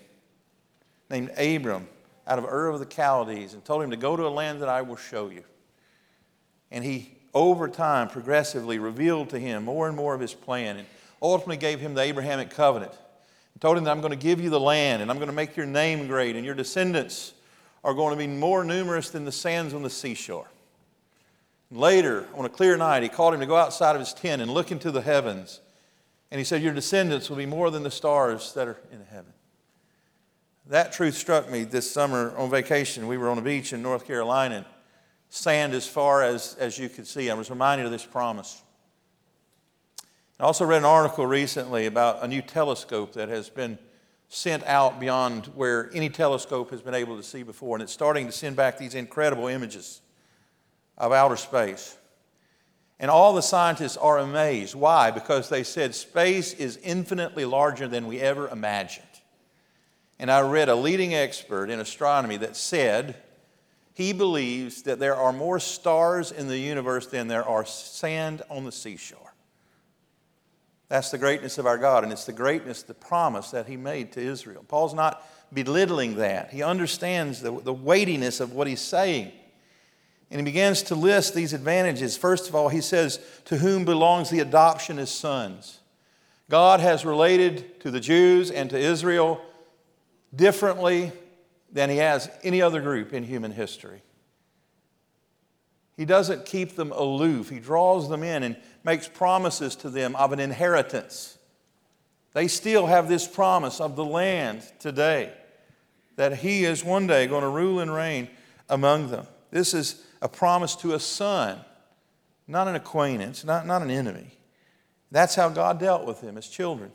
named 1.11 1.31
Abram 1.37 1.89
out 2.27 2.39
of 2.39 2.47
Ur 2.47 2.69
of 2.69 2.79
the 2.79 2.87
Chaldees 2.87 3.53
and 3.53 3.63
told 3.67 3.83
him 3.83 3.91
to 3.91 3.99
go 3.99 4.17
to 4.17 4.27
a 4.27 4.31
land 4.31 4.63
that 4.63 4.71
I 4.71 4.81
will 4.81 4.97
show 4.97 5.29
you. 5.29 5.45
And 6.71 6.83
he, 6.83 7.19
over 7.35 7.69
time, 7.69 8.09
progressively 8.09 8.79
revealed 8.79 9.29
to 9.29 9.39
him 9.39 9.67
more 9.67 9.89
and 9.89 9.95
more 9.95 10.15
of 10.15 10.23
his 10.23 10.33
plan 10.33 10.79
and 10.79 10.87
ultimately 11.21 11.59
gave 11.59 11.81
him 11.81 11.93
the 11.93 12.01
Abrahamic 12.01 12.49
covenant. 12.49 12.93
And 13.53 13.61
told 13.61 13.77
him 13.77 13.85
that 13.85 13.91
I'm 13.91 14.01
going 14.01 14.11
to 14.11 14.17
give 14.17 14.41
you 14.41 14.49
the 14.49 14.59
land 14.59 15.03
and 15.03 15.11
I'm 15.11 15.19
going 15.19 15.29
to 15.29 15.37
make 15.37 15.55
your 15.55 15.67
name 15.67 16.07
great 16.07 16.35
and 16.35 16.47
your 16.47 16.55
descendants 16.55 17.35
are 17.83 17.95
going 17.95 18.12
to 18.12 18.19
be 18.19 18.27
more 18.27 18.64
numerous 18.64 19.11
than 19.11 19.25
the 19.25 19.33
sands 19.33 19.75
on 19.75 19.83
the 19.83 19.90
seashore. 19.90 20.51
Later, 21.71 22.27
on 22.35 22.45
a 22.45 22.49
clear 22.49 22.77
night, 22.77 23.03
he 23.03 23.09
called 23.09 23.35
him 23.35 23.40
to 23.40 23.47
go 23.47 23.57
outside 23.57 23.95
of 23.95 24.01
his 24.01 24.12
tent 24.12 24.43
and 24.43 24.51
look 24.51 24.73
into 24.73 24.90
the 24.90 25.03
heavens. 25.03 25.61
And 26.31 26.38
he 26.38 26.45
said, 26.45 26.62
Your 26.62 26.75
descendants 26.75 27.31
will 27.31 27.37
be 27.37 27.47
more 27.47 27.71
than 27.71 27.83
the 27.83 27.90
stars 27.90 28.53
that 28.55 28.66
are 28.69 28.79
in 28.93 29.05
heaven. 29.11 29.33
That 30.66 30.93
truth 30.93 31.14
struck 31.14 31.51
me 31.51 31.64
this 31.64 31.90
summer 31.90 32.37
on 32.37 32.51
vacation. 32.51 33.07
We 33.07 33.19
were 33.19 33.29
on 33.29 33.38
a 33.38 33.43
beach 33.43 33.73
in 33.73 33.83
North 33.83 34.07
Carolina, 34.07 34.57
and 34.57 34.64
sand 35.29 35.75
as 35.75 35.87
far 35.87 36.23
as, 36.23 36.57
as 36.59 36.79
you 36.79 36.88
could 36.88 37.07
see. 37.07 37.31
I 37.31 37.35
was 37.35 37.51
reminded 37.51 37.87
of 37.87 37.93
this 37.93 38.05
promise. 38.05 38.62
I 40.38 40.45
also 40.45 40.64
read 40.64 40.79
an 40.79 40.85
article 40.85 41.27
recently 41.27 41.87
about 41.87 42.23
a 42.23 42.29
new 42.29 42.43
telescope 42.43 43.12
that 43.12 43.29
has 43.29 43.49
been 43.49 43.79
sent 44.33 44.64
out 44.64 45.01
beyond 45.01 45.47
where 45.57 45.90
any 45.93 46.09
telescope 46.09 46.71
has 46.71 46.81
been 46.81 46.95
able 46.95 47.16
to 47.16 47.23
see 47.23 47.43
before. 47.43 47.77
And 47.77 47.83
it's 47.83 47.93
starting 47.93 48.27
to 48.27 48.33
send 48.33 48.55
back 48.55 48.79
these 48.79 48.95
incredible 48.95 49.49
images 49.49 50.01
of 50.97 51.11
outer 51.11 51.37
space. 51.37 51.97
And 53.01 53.11
all 53.11 53.35
the 53.35 53.43
scientists 53.43 53.97
are 53.97 54.19
amazed. 54.19 54.77
Why? 54.77 55.11
Because 55.11 55.49
they 55.49 55.64
said 55.64 55.97
space 55.97 56.55
is 56.55 56.79
infinitely 56.79 57.45
larger 57.45 57.88
than 57.88 58.07
we 58.07 58.21
ever 58.21 58.49
imagined. 58.49 59.05
And 60.21 60.31
I 60.31 60.43
read 60.43 60.69
a 60.69 60.77
leading 60.77 61.12
expert 61.12 61.69
in 61.69 61.81
astronomy 61.81 62.37
that 62.37 62.57
said 62.57 63.16
he 63.95 64.12
believes 64.12 64.83
that 64.83 65.01
there 65.01 65.16
are 65.16 65.33
more 65.33 65.59
stars 65.59 66.31
in 66.31 66.47
the 66.47 66.59
universe 66.59 67.09
than 67.09 67.27
there 67.27 67.45
are 67.45 67.64
sand 67.64 68.43
on 68.49 68.64
the 68.64 68.71
seashore. 68.71 69.30
That's 70.90 71.12
the 71.12 71.18
greatness 71.18 71.57
of 71.57 71.66
our 71.66 71.79
God, 71.79 72.03
and 72.03 72.12
it's 72.12 72.24
the 72.24 72.33
greatness, 72.33 72.83
the 72.83 72.94
promise 72.94 73.53
that 73.53 73.68
he 73.68 73.76
made 73.76 74.11
to 74.12 74.20
Israel. 74.20 74.64
Paul's 74.66 74.92
not 74.92 75.24
belittling 75.55 76.16
that. 76.16 76.50
He 76.50 76.64
understands 76.64 77.40
the, 77.40 77.53
the 77.61 77.72
weightiness 77.72 78.40
of 78.40 78.53
what 78.53 78.66
he's 78.66 78.81
saying. 78.81 79.31
And 80.33 80.40
he 80.40 80.44
begins 80.44 80.83
to 80.85 80.96
list 80.96 81.33
these 81.33 81.53
advantages. 81.53 82.16
First 82.16 82.48
of 82.48 82.57
all, 82.57 82.68
he 82.68 82.81
says, 82.81 83.20
To 83.44 83.59
whom 83.59 83.85
belongs 83.85 84.31
the 84.31 84.40
adoption 84.40 84.98
as 84.98 85.12
sons? 85.12 85.79
God 86.48 86.81
has 86.81 87.05
related 87.05 87.81
to 87.83 87.92
the 87.92 88.00
Jews 88.00 88.50
and 88.50 88.68
to 88.70 88.79
Israel 88.79 89.40
differently 90.35 91.12
than 91.72 91.88
he 91.88 91.98
has 91.98 92.29
any 92.42 92.61
other 92.61 92.81
group 92.81 93.12
in 93.12 93.22
human 93.22 93.53
history. 93.53 94.03
He 96.01 96.07
doesn't 96.07 96.47
keep 96.47 96.77
them 96.77 96.93
aloof, 96.93 97.51
he 97.51 97.59
draws 97.59 98.09
them 98.09 98.23
in 98.23 98.43
and 98.43 98.57
makes 98.85 99.07
promises 99.07 99.77
to 99.77 99.91
them 99.91 100.17
of 100.17 100.33
an 100.33 100.41
inheritance. 100.41 101.37
They 102.33 102.49
still 102.49 102.87
have 102.87 103.07
this 103.07 103.29
promise 103.29 103.83
of 103.83 103.97
the 103.97 104.05
land 104.07 104.63
today 104.79 105.31
that 106.17 106.39
he 106.39 106.65
is 106.65 106.83
one 106.83 107.07
day 107.07 107.27
going 107.27 107.43
to 107.43 107.51
rule 107.51 107.81
and 107.81 107.93
reign 107.93 108.31
among 108.71 109.11
them. 109.11 109.27
This 109.51 109.75
is 109.75 110.03
a 110.23 110.29
promise 110.31 110.75
to 110.77 110.95
a 110.95 110.99
son, 110.99 111.59
not 112.49 112.67
an 112.67 112.77
acquaintance, 112.77 113.45
not, 113.45 113.67
not 113.67 113.83
an 113.83 113.91
enemy. 113.91 114.39
That's 115.11 115.35
how 115.35 115.51
God 115.51 115.79
dealt 115.79 116.07
with 116.07 116.23
them 116.23 116.39
as 116.39 116.49
children. 116.49 116.91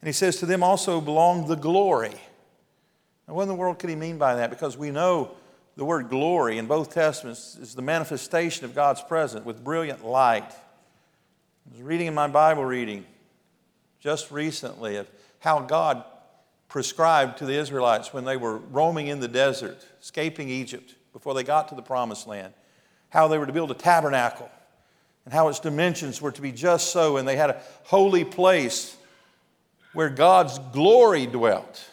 And 0.00 0.06
he 0.06 0.12
says, 0.12 0.36
To 0.36 0.46
them 0.46 0.62
also 0.62 1.00
belong 1.00 1.48
the 1.48 1.56
glory. 1.56 2.14
Now, 3.26 3.34
what 3.34 3.42
in 3.42 3.48
the 3.48 3.56
world 3.56 3.80
could 3.80 3.90
he 3.90 3.96
mean 3.96 4.18
by 4.18 4.36
that? 4.36 4.50
Because 4.50 4.78
we 4.78 4.92
know 4.92 5.32
the 5.78 5.84
word 5.84 6.10
glory 6.10 6.58
in 6.58 6.66
both 6.66 6.92
Testaments 6.92 7.56
is 7.56 7.76
the 7.76 7.82
manifestation 7.82 8.64
of 8.64 8.74
God's 8.74 9.00
presence 9.00 9.44
with 9.44 9.62
brilliant 9.62 10.04
light. 10.04 10.50
I 10.50 11.72
was 11.72 11.80
reading 11.80 12.08
in 12.08 12.14
my 12.14 12.26
Bible 12.26 12.64
reading 12.64 13.06
just 14.00 14.32
recently 14.32 14.96
of 14.96 15.08
how 15.38 15.60
God 15.60 16.02
prescribed 16.66 17.38
to 17.38 17.46
the 17.46 17.54
Israelites 17.54 18.12
when 18.12 18.24
they 18.24 18.36
were 18.36 18.56
roaming 18.58 19.06
in 19.06 19.20
the 19.20 19.28
desert, 19.28 19.86
escaping 20.02 20.48
Egypt 20.48 20.96
before 21.12 21.32
they 21.32 21.44
got 21.44 21.68
to 21.68 21.76
the 21.76 21.82
promised 21.82 22.26
land, 22.26 22.52
how 23.10 23.28
they 23.28 23.38
were 23.38 23.46
to 23.46 23.52
build 23.52 23.70
a 23.70 23.74
tabernacle 23.74 24.50
and 25.26 25.32
how 25.32 25.46
its 25.46 25.60
dimensions 25.60 26.20
were 26.20 26.32
to 26.32 26.42
be 26.42 26.50
just 26.50 26.90
so, 26.90 27.18
and 27.18 27.28
they 27.28 27.36
had 27.36 27.50
a 27.50 27.62
holy 27.84 28.24
place 28.24 28.96
where 29.92 30.10
God's 30.10 30.58
glory 30.72 31.26
dwelt. 31.26 31.87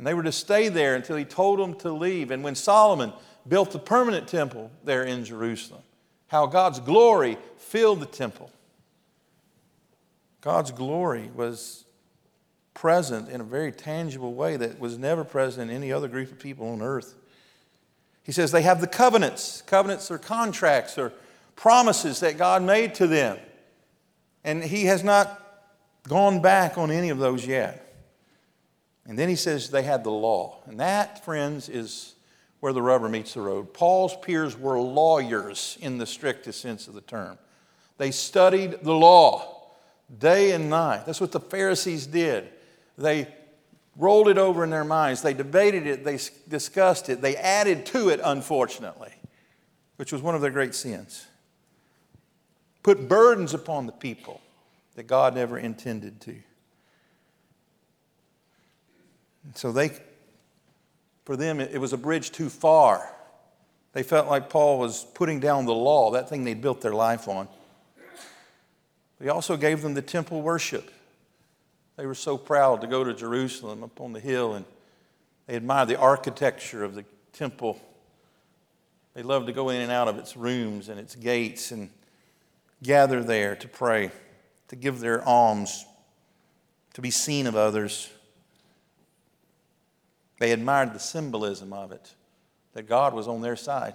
And 0.00 0.06
they 0.06 0.14
were 0.14 0.22
to 0.22 0.32
stay 0.32 0.70
there 0.70 0.94
until 0.94 1.18
he 1.18 1.26
told 1.26 1.58
them 1.58 1.74
to 1.80 1.92
leave. 1.92 2.30
And 2.30 2.42
when 2.42 2.54
Solomon 2.54 3.12
built 3.46 3.70
the 3.70 3.78
permanent 3.78 4.28
temple 4.28 4.70
there 4.82 5.04
in 5.04 5.26
Jerusalem, 5.26 5.82
how 6.28 6.46
God's 6.46 6.80
glory 6.80 7.36
filled 7.58 8.00
the 8.00 8.06
temple. 8.06 8.50
God's 10.40 10.70
glory 10.70 11.28
was 11.34 11.84
present 12.72 13.28
in 13.28 13.42
a 13.42 13.44
very 13.44 13.72
tangible 13.72 14.32
way 14.32 14.56
that 14.56 14.80
was 14.80 14.96
never 14.96 15.22
present 15.22 15.70
in 15.70 15.76
any 15.76 15.92
other 15.92 16.08
group 16.08 16.32
of 16.32 16.38
people 16.38 16.70
on 16.70 16.80
earth. 16.80 17.14
He 18.22 18.32
says 18.32 18.52
they 18.52 18.62
have 18.62 18.80
the 18.80 18.86
covenants. 18.86 19.60
Covenants 19.66 20.10
are 20.10 20.16
contracts 20.16 20.96
or 20.96 21.12
promises 21.56 22.20
that 22.20 22.38
God 22.38 22.62
made 22.62 22.94
to 22.94 23.06
them. 23.06 23.36
And 24.44 24.64
He 24.64 24.86
has 24.86 25.04
not 25.04 25.68
gone 26.08 26.40
back 26.40 26.78
on 26.78 26.90
any 26.90 27.10
of 27.10 27.18
those 27.18 27.46
yet. 27.46 27.86
And 29.06 29.18
then 29.18 29.28
He 29.28 29.36
says 29.36 29.70
they 29.70 29.82
had 29.82 30.04
the 30.04 30.10
law. 30.10 30.58
And 30.66 30.80
that, 30.80 31.24
friends, 31.24 31.68
is 31.68 32.14
where 32.60 32.72
the 32.72 32.82
rubber 32.82 33.08
meets 33.08 33.34
the 33.34 33.40
road. 33.40 33.72
Paul's 33.72 34.16
peers 34.16 34.56
were 34.56 34.78
lawyers 34.78 35.78
in 35.80 35.98
the 35.98 36.06
strictest 36.06 36.60
sense 36.60 36.88
of 36.88 36.94
the 36.94 37.00
term. 37.00 37.38
They 37.98 38.10
studied 38.10 38.82
the 38.82 38.94
law 38.94 39.60
day 40.18 40.52
and 40.52 40.70
night. 40.70 41.06
That's 41.06 41.20
what 41.20 41.32
the 41.32 41.40
Pharisees 41.40 42.06
did. 42.06 42.48
They 42.98 43.28
rolled 43.96 44.28
it 44.28 44.38
over 44.38 44.64
in 44.64 44.70
their 44.70 44.84
minds. 44.84 45.22
They 45.22 45.34
debated 45.34 45.86
it. 45.86 46.04
They 46.04 46.18
discussed 46.48 47.08
it. 47.08 47.20
They 47.20 47.36
added 47.36 47.86
to 47.86 48.08
it, 48.08 48.20
unfortunately, 48.22 49.12
which 49.96 50.12
was 50.12 50.22
one 50.22 50.34
of 50.34 50.40
their 50.40 50.50
great 50.50 50.74
sins. 50.74 51.26
Put 52.82 53.08
burdens 53.08 53.54
upon 53.54 53.86
the 53.86 53.92
people 53.92 54.40
that 54.94 55.06
God 55.06 55.34
never 55.34 55.58
intended 55.58 56.20
to. 56.22 56.36
And 59.50 59.58
so 59.58 59.72
they, 59.72 59.90
for 61.24 61.36
them, 61.36 61.58
it 61.58 61.80
was 61.80 61.92
a 61.92 61.96
bridge 61.96 62.30
too 62.30 62.48
far. 62.48 63.12
They 63.94 64.04
felt 64.04 64.28
like 64.28 64.48
Paul 64.48 64.78
was 64.78 65.02
putting 65.02 65.40
down 65.40 65.66
the 65.66 65.74
law, 65.74 66.12
that 66.12 66.28
thing 66.28 66.44
they'd 66.44 66.62
built 66.62 66.80
their 66.80 66.94
life 66.94 67.26
on. 67.26 67.48
He 69.20 69.28
also 69.28 69.56
gave 69.56 69.82
them 69.82 69.94
the 69.94 70.02
temple 70.02 70.40
worship. 70.40 70.88
They 71.96 72.06
were 72.06 72.14
so 72.14 72.38
proud 72.38 72.80
to 72.82 72.86
go 72.86 73.02
to 73.02 73.12
Jerusalem 73.12 73.82
up 73.82 74.00
on 74.00 74.12
the 74.12 74.20
hill 74.20 74.54
and 74.54 74.64
they 75.48 75.56
admired 75.56 75.88
the 75.88 75.98
architecture 75.98 76.84
of 76.84 76.94
the 76.94 77.04
temple. 77.32 77.80
They 79.14 79.24
loved 79.24 79.48
to 79.48 79.52
go 79.52 79.70
in 79.70 79.80
and 79.80 79.90
out 79.90 80.06
of 80.06 80.16
its 80.16 80.36
rooms 80.36 80.88
and 80.88 81.00
its 81.00 81.16
gates 81.16 81.72
and 81.72 81.90
gather 82.84 83.24
there 83.24 83.56
to 83.56 83.66
pray, 83.66 84.12
to 84.68 84.76
give 84.76 85.00
their 85.00 85.26
alms, 85.28 85.86
to 86.94 87.00
be 87.00 87.10
seen 87.10 87.48
of 87.48 87.56
others. 87.56 88.08
They 90.40 90.50
admired 90.50 90.92
the 90.92 90.98
symbolism 90.98 91.72
of 91.72 91.92
it, 91.92 92.14
that 92.72 92.88
God 92.88 93.14
was 93.14 93.28
on 93.28 93.40
their 93.40 93.54
side. 93.54 93.94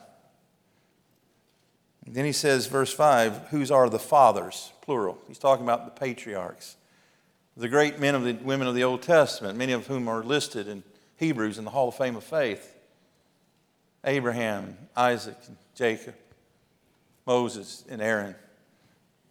And 2.06 2.16
then 2.16 2.24
he 2.24 2.32
says, 2.32 2.68
verse 2.68 2.94
5, 2.94 3.50
whose 3.50 3.70
are 3.70 3.90
the 3.90 4.00
fathers, 4.00 4.72
plural. 4.80 5.18
He's 5.28 5.40
talking 5.40 5.66
about 5.66 5.84
the 5.84 6.00
patriarchs 6.00 6.78
the 7.58 7.70
great 7.70 8.00
men 8.00 8.16
of 8.16 8.24
the 8.24 8.34
women 8.34 8.68
of 8.68 8.76
the 8.76 8.84
Old 8.84 9.02
Testament, 9.02 9.58
many 9.58 9.72
of 9.72 9.88
whom 9.88 10.08
are 10.08 10.24
listed 10.24 10.68
in 10.68 10.84
Hebrews 11.18 11.58
in 11.58 11.64
the 11.64 11.72
Hall 11.72 11.90
of 11.90 11.96
Fame 11.96 12.16
of 12.16 12.24
Faith 12.24 12.74
Abraham, 14.04 14.78
Isaac, 14.96 15.38
Jacob, 15.74 16.16
Moses, 17.26 17.84
and 17.90 18.02
Aaron, 18.02 18.36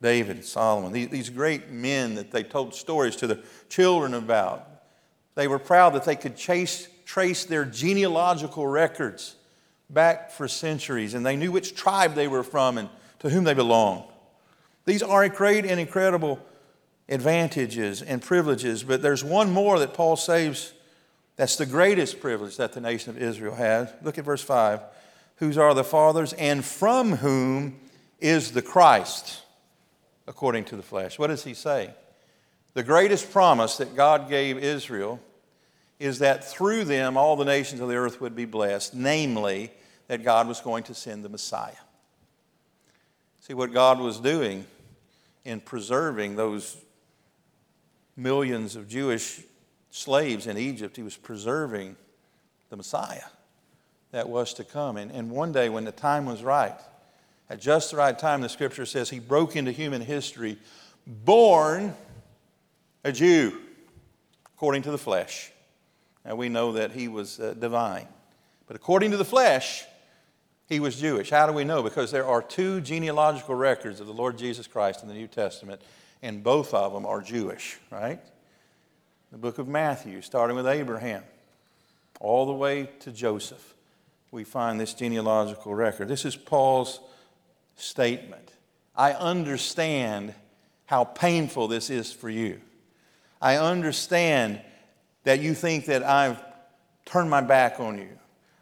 David, 0.02 0.36
and 0.36 0.44
Solomon. 0.44 0.92
These 0.92 1.30
great 1.30 1.70
men 1.70 2.16
that 2.16 2.32
they 2.32 2.42
told 2.42 2.74
stories 2.74 3.14
to 3.16 3.26
their 3.28 3.38
children 3.68 4.14
about. 4.14 4.68
They 5.36 5.46
were 5.46 5.60
proud 5.60 5.94
that 5.94 6.04
they 6.04 6.16
could 6.16 6.36
chase, 6.36 6.88
trace 7.04 7.44
their 7.44 7.64
genealogical 7.64 8.66
records 8.66 9.36
back 9.90 10.30
for 10.30 10.48
centuries, 10.48 11.14
and 11.14 11.24
they 11.24 11.36
knew 11.36 11.52
which 11.52 11.74
tribe 11.74 12.14
they 12.14 12.28
were 12.28 12.42
from 12.42 12.78
and 12.78 12.88
to 13.20 13.30
whom 13.30 13.44
they 13.44 13.54
belonged. 13.54 14.04
These 14.84 15.02
are 15.02 15.28
great 15.28 15.64
and 15.64 15.80
incredible 15.80 16.40
advantages 17.08 18.02
and 18.02 18.22
privileges, 18.22 18.82
but 18.82 19.02
there's 19.02 19.24
one 19.24 19.52
more 19.52 19.78
that 19.78 19.94
Paul 19.94 20.16
saves 20.16 20.72
that's 21.36 21.56
the 21.56 21.66
greatest 21.66 22.20
privilege 22.20 22.56
that 22.58 22.72
the 22.72 22.80
nation 22.80 23.10
of 23.10 23.20
Israel 23.20 23.54
has. 23.54 23.92
Look 24.02 24.18
at 24.18 24.24
verse 24.24 24.42
5. 24.42 24.80
Whose 25.36 25.58
are 25.58 25.74
the 25.74 25.84
fathers, 25.84 26.32
and 26.34 26.64
from 26.64 27.16
whom 27.16 27.80
is 28.20 28.52
the 28.52 28.62
Christ, 28.62 29.42
according 30.26 30.64
to 30.66 30.76
the 30.76 30.82
flesh. 30.82 31.18
What 31.18 31.26
does 31.26 31.44
he 31.44 31.54
say? 31.54 31.90
The 32.74 32.82
greatest 32.82 33.32
promise 33.32 33.76
that 33.78 33.96
God 33.96 34.28
gave 34.28 34.58
Israel 34.58 35.20
is 35.98 36.18
that 36.18 36.44
through 36.44 36.84
them 36.84 37.16
all 37.16 37.36
the 37.36 37.44
nations 37.44 37.80
of 37.80 37.88
the 37.88 37.96
earth 37.96 38.20
would 38.20 38.34
be 38.34 38.44
blessed, 38.44 38.94
namely, 38.94 39.70
that 40.08 40.22
God 40.22 40.48
was 40.48 40.60
going 40.60 40.84
to 40.84 40.94
send 40.94 41.24
the 41.24 41.28
Messiah. 41.28 41.72
See 43.40 43.54
what 43.54 43.72
God 43.72 43.98
was 43.98 44.20
doing 44.20 44.66
in 45.44 45.60
preserving 45.60 46.36
those 46.36 46.76
millions 48.16 48.76
of 48.76 48.88
Jewish 48.88 49.42
slaves 49.90 50.46
in 50.46 50.58
Egypt, 50.58 50.96
he 50.96 51.02
was 51.02 51.16
preserving 51.16 51.96
the 52.70 52.76
Messiah 52.76 53.22
that 54.10 54.28
was 54.28 54.54
to 54.54 54.64
come. 54.64 54.96
And, 54.96 55.10
and 55.10 55.30
one 55.30 55.52
day, 55.52 55.68
when 55.68 55.84
the 55.84 55.92
time 55.92 56.26
was 56.26 56.42
right, 56.42 56.78
at 57.50 57.60
just 57.60 57.90
the 57.90 57.96
right 57.96 58.18
time, 58.18 58.40
the 58.40 58.48
scripture 58.48 58.86
says 58.86 59.10
he 59.10 59.18
broke 59.18 59.56
into 59.56 59.72
human 59.72 60.00
history, 60.00 60.58
born 61.06 61.94
a 63.04 63.12
Jew, 63.12 63.60
according 64.54 64.82
to 64.82 64.90
the 64.90 64.98
flesh. 64.98 65.52
Now 66.24 66.34
we 66.34 66.48
know 66.48 66.72
that 66.72 66.92
he 66.92 67.08
was 67.08 67.38
uh, 67.38 67.54
divine. 67.54 68.08
But 68.66 68.76
according 68.76 69.10
to 69.10 69.16
the 69.16 69.24
flesh, 69.24 69.84
he 70.66 70.80
was 70.80 71.00
Jewish. 71.00 71.30
How 71.30 71.46
do 71.46 71.52
we 71.52 71.64
know? 71.64 71.82
Because 71.82 72.10
there 72.10 72.26
are 72.26 72.40
two 72.40 72.80
genealogical 72.80 73.54
records 73.54 74.00
of 74.00 74.06
the 74.06 74.12
Lord 74.12 74.38
Jesus 74.38 74.66
Christ 74.66 75.02
in 75.02 75.08
the 75.08 75.14
New 75.14 75.26
Testament 75.26 75.80
and 76.24 76.42
both 76.42 76.72
of 76.72 76.94
them 76.94 77.04
are 77.04 77.20
Jewish, 77.20 77.78
right? 77.90 78.18
The 79.30 79.36
book 79.36 79.58
of 79.58 79.68
Matthew, 79.68 80.22
starting 80.22 80.56
with 80.56 80.66
Abraham, 80.66 81.22
all 82.18 82.46
the 82.46 82.54
way 82.54 82.88
to 83.00 83.12
Joseph, 83.12 83.74
we 84.30 84.42
find 84.42 84.80
this 84.80 84.94
genealogical 84.94 85.74
record. 85.74 86.08
This 86.08 86.24
is 86.24 86.34
Paul's 86.34 86.98
statement. 87.76 88.52
I 88.96 89.12
understand 89.12 90.32
how 90.86 91.04
painful 91.04 91.68
this 91.68 91.90
is 91.90 92.10
for 92.10 92.30
you. 92.30 92.58
I 93.38 93.58
understand 93.58 94.62
that 95.24 95.40
you 95.40 95.54
think 95.54 95.86
that 95.86 96.02
I've 96.02 96.42
turned 97.04 97.28
my 97.28 97.40
back 97.40 97.80
on 97.80 97.98
you. 97.98 98.08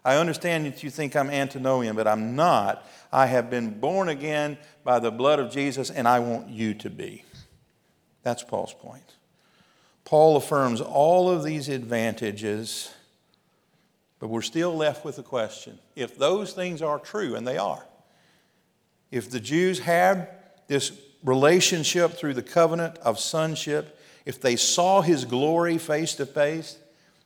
I 0.04 0.16
understand 0.16 0.66
that 0.66 0.82
you 0.82 0.90
think 0.90 1.14
I'm 1.14 1.30
antinomian, 1.30 1.94
but 1.94 2.08
I'm 2.08 2.34
not. 2.34 2.84
I 3.12 3.26
have 3.26 3.50
been 3.50 3.78
born 3.78 4.08
again 4.08 4.58
by 4.82 4.98
the 4.98 5.12
blood 5.12 5.38
of 5.38 5.52
Jesus, 5.52 5.90
and 5.90 6.08
I 6.08 6.18
want 6.18 6.48
you 6.48 6.74
to 6.74 6.90
be. 6.90 7.24
That's 8.22 8.42
Paul's 8.42 8.74
point. 8.74 9.14
Paul 10.04 10.36
affirms 10.36 10.80
all 10.80 11.30
of 11.30 11.44
these 11.44 11.68
advantages, 11.68 12.92
but 14.18 14.28
we're 14.28 14.42
still 14.42 14.76
left 14.76 15.04
with 15.04 15.16
the 15.16 15.22
question 15.22 15.78
if 15.94 16.18
those 16.18 16.52
things 16.52 16.82
are 16.82 16.98
true, 16.98 17.36
and 17.36 17.46
they 17.46 17.58
are, 17.58 17.84
if 19.10 19.30
the 19.30 19.40
Jews 19.40 19.78
had 19.78 20.28
this 20.66 20.92
relationship 21.22 22.12
through 22.12 22.34
the 22.34 22.42
covenant 22.42 22.98
of 22.98 23.20
sonship, 23.20 23.98
if 24.24 24.40
they 24.40 24.56
saw 24.56 25.00
his 25.00 25.24
glory 25.24 25.78
face 25.78 26.14
to 26.16 26.26
face, 26.26 26.78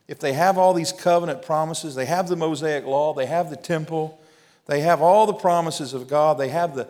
if 0.07 0.19
they 0.19 0.33
have 0.33 0.57
all 0.57 0.73
these 0.73 0.91
covenant 0.91 1.41
promises, 1.41 1.95
they 1.95 2.05
have 2.05 2.27
the 2.27 2.35
Mosaic 2.35 2.85
law, 2.85 3.13
they 3.13 3.25
have 3.25 3.49
the 3.49 3.57
temple, 3.57 4.21
they 4.65 4.81
have 4.81 5.01
all 5.01 5.25
the 5.25 5.33
promises 5.33 5.93
of 5.93 6.07
God, 6.07 6.37
they 6.37 6.49
have 6.49 6.75
the 6.75 6.87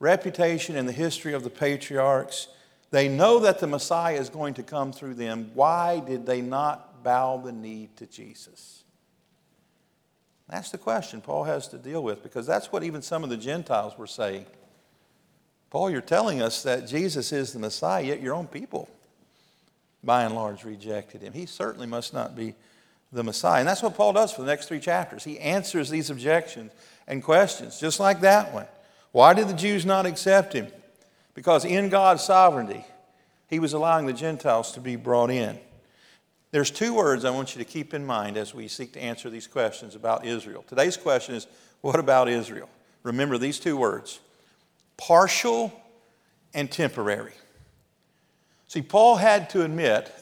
reputation 0.00 0.76
and 0.76 0.88
the 0.88 0.92
history 0.92 1.32
of 1.32 1.44
the 1.44 1.50
patriarchs, 1.50 2.48
they 2.90 3.08
know 3.08 3.40
that 3.40 3.58
the 3.58 3.66
Messiah 3.66 4.18
is 4.18 4.28
going 4.28 4.54
to 4.54 4.62
come 4.62 4.92
through 4.92 5.14
them. 5.14 5.50
Why 5.54 6.00
did 6.00 6.26
they 6.26 6.40
not 6.40 7.02
bow 7.02 7.38
the 7.38 7.52
knee 7.52 7.88
to 7.96 8.06
Jesus? 8.06 8.84
That's 10.48 10.70
the 10.70 10.78
question 10.78 11.20
Paul 11.20 11.44
has 11.44 11.68
to 11.68 11.78
deal 11.78 12.02
with 12.02 12.22
because 12.22 12.46
that's 12.46 12.70
what 12.70 12.84
even 12.84 13.02
some 13.02 13.24
of 13.24 13.30
the 13.30 13.36
Gentiles 13.36 13.96
were 13.98 14.06
saying. 14.06 14.46
Paul, 15.70 15.90
you're 15.90 16.00
telling 16.00 16.40
us 16.40 16.62
that 16.62 16.86
Jesus 16.86 17.32
is 17.32 17.52
the 17.52 17.58
Messiah, 17.58 18.04
yet 18.04 18.20
your 18.20 18.34
own 18.34 18.46
people, 18.46 18.88
by 20.04 20.24
and 20.24 20.34
large, 20.34 20.64
rejected 20.64 21.22
him. 21.22 21.32
He 21.32 21.46
certainly 21.46 21.86
must 21.86 22.12
not 22.12 22.36
be 22.36 22.54
the 23.12 23.22
Messiah. 23.22 23.60
And 23.60 23.68
that's 23.68 23.82
what 23.82 23.94
Paul 23.94 24.12
does 24.12 24.32
for 24.32 24.42
the 24.42 24.48
next 24.48 24.66
three 24.66 24.80
chapters. 24.80 25.24
He 25.24 25.38
answers 25.38 25.88
these 25.88 26.10
objections 26.10 26.72
and 27.06 27.22
questions, 27.22 27.78
just 27.78 28.00
like 28.00 28.20
that 28.20 28.52
one. 28.52 28.66
Why 29.12 29.34
did 29.34 29.48
the 29.48 29.54
Jews 29.54 29.86
not 29.86 30.06
accept 30.06 30.52
him? 30.52 30.66
Because 31.34 31.64
in 31.64 31.88
God's 31.88 32.24
sovereignty, 32.24 32.84
he 33.48 33.58
was 33.58 33.72
allowing 33.72 34.06
the 34.06 34.12
Gentiles 34.12 34.72
to 34.72 34.80
be 34.80 34.96
brought 34.96 35.30
in. 35.30 35.58
There's 36.50 36.70
two 36.70 36.94
words 36.94 37.24
I 37.24 37.30
want 37.30 37.54
you 37.54 37.64
to 37.64 37.68
keep 37.68 37.94
in 37.94 38.06
mind 38.06 38.36
as 38.36 38.54
we 38.54 38.68
seek 38.68 38.92
to 38.92 39.02
answer 39.02 39.28
these 39.28 39.46
questions 39.46 39.94
about 39.94 40.24
Israel. 40.24 40.64
Today's 40.68 40.96
question 40.96 41.34
is 41.34 41.46
what 41.80 41.98
about 41.98 42.28
Israel? 42.28 42.68
Remember 43.02 43.38
these 43.38 43.60
two 43.60 43.76
words 43.76 44.20
partial 44.96 45.72
and 46.54 46.70
temporary. 46.70 47.32
See, 48.74 48.82
Paul 48.82 49.14
had 49.14 49.50
to 49.50 49.62
admit 49.62 50.12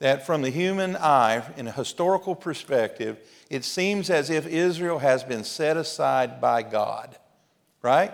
that 0.00 0.26
from 0.26 0.42
the 0.42 0.50
human 0.50 0.96
eye, 0.96 1.42
in 1.56 1.66
a 1.66 1.72
historical 1.72 2.34
perspective, 2.34 3.16
it 3.48 3.64
seems 3.64 4.10
as 4.10 4.28
if 4.28 4.46
Israel 4.46 4.98
has 4.98 5.24
been 5.24 5.44
set 5.44 5.78
aside 5.78 6.38
by 6.38 6.62
God, 6.62 7.16
right? 7.80 8.12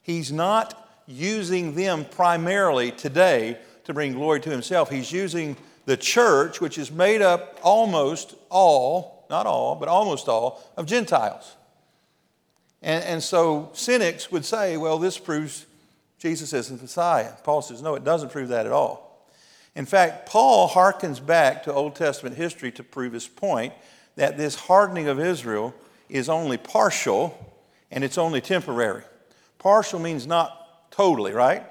He's 0.00 0.32
not 0.32 0.88
using 1.06 1.74
them 1.74 2.06
primarily 2.06 2.90
today 2.90 3.58
to 3.84 3.92
bring 3.92 4.14
glory 4.14 4.40
to 4.40 4.50
himself. 4.50 4.88
He's 4.88 5.12
using 5.12 5.58
the 5.84 5.98
church, 5.98 6.62
which 6.62 6.78
is 6.78 6.90
made 6.90 7.20
up 7.20 7.60
almost 7.62 8.34
all, 8.48 9.26
not 9.28 9.44
all, 9.44 9.74
but 9.74 9.90
almost 9.90 10.26
all, 10.26 10.62
of 10.78 10.86
Gentiles. 10.86 11.54
And, 12.80 13.04
and 13.04 13.22
so 13.22 13.72
cynics 13.74 14.32
would 14.32 14.46
say, 14.46 14.78
well, 14.78 14.98
this 14.98 15.18
proves 15.18 15.66
Jesus 16.20 16.52
is 16.52 16.68
the 16.68 16.76
Messiah. 16.76 17.32
Paul 17.42 17.62
says, 17.62 17.82
no, 17.82 17.96
it 17.96 18.04
doesn't 18.04 18.30
prove 18.30 18.50
that 18.50 18.66
at 18.66 18.72
all. 18.72 19.26
In 19.74 19.86
fact, 19.86 20.28
Paul 20.28 20.68
harkens 20.68 21.24
back 21.24 21.64
to 21.64 21.72
Old 21.72 21.96
Testament 21.96 22.36
history 22.36 22.70
to 22.72 22.84
prove 22.84 23.12
his 23.12 23.26
point 23.26 23.72
that 24.14 24.36
this 24.36 24.54
hardening 24.54 25.08
of 25.08 25.18
Israel 25.18 25.74
is 26.08 26.28
only 26.28 26.56
partial 26.56 27.56
and 27.90 28.04
it's 28.04 28.18
only 28.18 28.40
temporary. 28.40 29.02
Partial 29.58 29.98
means 29.98 30.26
not 30.26 30.90
totally, 30.92 31.32
right? 31.32 31.64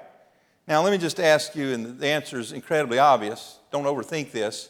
Now, 0.68 0.82
let 0.82 0.92
me 0.92 0.98
just 0.98 1.18
ask 1.18 1.56
you, 1.56 1.72
and 1.72 1.98
the 1.98 2.08
answer 2.08 2.38
is 2.38 2.52
incredibly 2.52 2.98
obvious. 2.98 3.58
Don't 3.72 3.84
overthink 3.84 4.30
this. 4.30 4.68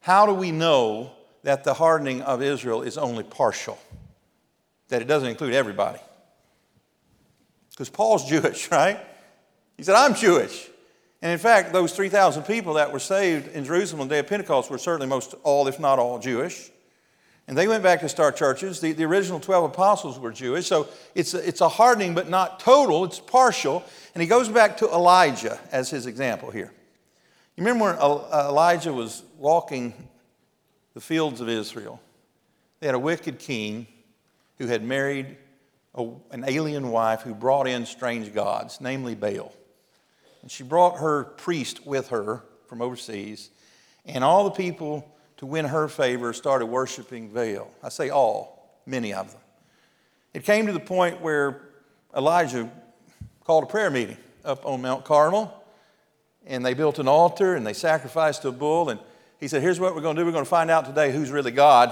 How 0.00 0.26
do 0.26 0.34
we 0.34 0.50
know 0.50 1.12
that 1.44 1.62
the 1.62 1.74
hardening 1.74 2.22
of 2.22 2.42
Israel 2.42 2.82
is 2.82 2.98
only 2.98 3.22
partial? 3.22 3.78
that 4.88 5.02
it 5.02 5.06
doesn't 5.08 5.28
include 5.28 5.52
everybody. 5.52 5.98
Because 7.76 7.90
Paul's 7.90 8.24
Jewish, 8.28 8.70
right? 8.72 8.98
He 9.76 9.84
said, 9.84 9.94
I'm 9.94 10.14
Jewish. 10.14 10.68
And 11.22 11.32
in 11.32 11.38
fact, 11.38 11.72
those 11.72 11.94
3,000 11.94 12.44
people 12.44 12.74
that 12.74 12.92
were 12.92 12.98
saved 12.98 13.48
in 13.48 13.64
Jerusalem 13.64 14.00
on 14.02 14.08
the 14.08 14.14
day 14.14 14.18
of 14.20 14.26
Pentecost 14.26 14.70
were 14.70 14.78
certainly 14.78 15.06
most 15.06 15.34
all, 15.42 15.68
if 15.68 15.78
not 15.78 15.98
all, 15.98 16.18
Jewish. 16.18 16.70
And 17.48 17.56
they 17.56 17.68
went 17.68 17.82
back 17.82 18.00
to 18.00 18.08
start 18.08 18.36
churches. 18.36 18.80
The, 18.80 18.92
the 18.92 19.04
original 19.04 19.38
12 19.38 19.70
apostles 19.70 20.18
were 20.18 20.32
Jewish. 20.32 20.66
So 20.66 20.88
it's 21.14 21.32
a, 21.32 21.46
it's 21.46 21.60
a 21.60 21.68
hardening, 21.68 22.14
but 22.14 22.28
not 22.28 22.58
total, 22.58 23.04
it's 23.04 23.20
partial. 23.20 23.84
And 24.14 24.22
he 24.22 24.28
goes 24.28 24.48
back 24.48 24.78
to 24.78 24.88
Elijah 24.88 25.58
as 25.70 25.90
his 25.90 26.06
example 26.06 26.50
here. 26.50 26.72
You 27.56 27.64
remember 27.64 27.84
when 27.84 27.96
uh, 27.98 28.48
Elijah 28.48 28.92
was 28.92 29.22
walking 29.38 29.94
the 30.94 31.00
fields 31.00 31.40
of 31.40 31.48
Israel? 31.48 32.00
They 32.80 32.86
had 32.86 32.94
a 32.94 33.00
wicked 33.00 33.38
king 33.38 33.86
who 34.58 34.66
had 34.66 34.82
married 34.82 35.36
a, 35.96 36.10
an 36.30 36.44
alien 36.46 36.90
wife 36.90 37.22
who 37.22 37.34
brought 37.34 37.66
in 37.66 37.86
strange 37.86 38.32
gods, 38.32 38.80
namely 38.80 39.14
Baal. 39.14 39.52
And 40.42 40.50
she 40.50 40.62
brought 40.62 40.98
her 40.98 41.24
priest 41.24 41.86
with 41.86 42.08
her 42.08 42.42
from 42.66 42.82
overseas, 42.82 43.50
and 44.04 44.22
all 44.22 44.44
the 44.44 44.50
people 44.50 45.08
to 45.38 45.46
win 45.46 45.64
her 45.66 45.88
favor 45.88 46.32
started 46.32 46.66
worshiping 46.66 47.28
Baal. 47.28 47.70
I 47.82 47.88
say 47.88 48.10
all, 48.10 48.80
many 48.86 49.12
of 49.12 49.30
them. 49.32 49.40
It 50.34 50.44
came 50.44 50.66
to 50.66 50.72
the 50.72 50.80
point 50.80 51.20
where 51.20 51.62
Elijah 52.14 52.70
called 53.44 53.64
a 53.64 53.66
prayer 53.66 53.90
meeting 53.90 54.16
up 54.44 54.64
on 54.66 54.82
Mount 54.82 55.04
Carmel, 55.04 55.52
and 56.46 56.64
they 56.64 56.74
built 56.74 56.98
an 56.98 57.08
altar 57.08 57.54
and 57.54 57.66
they 57.66 57.72
sacrificed 57.72 58.42
to 58.42 58.48
a 58.48 58.52
bull. 58.52 58.88
And 58.88 59.00
he 59.38 59.48
said, 59.48 59.62
Here's 59.62 59.80
what 59.80 59.94
we're 59.94 60.00
going 60.00 60.16
to 60.16 60.22
do 60.22 60.26
we're 60.26 60.32
going 60.32 60.44
to 60.44 60.48
find 60.48 60.70
out 60.70 60.84
today 60.84 61.12
who's 61.12 61.30
really 61.30 61.50
God. 61.50 61.90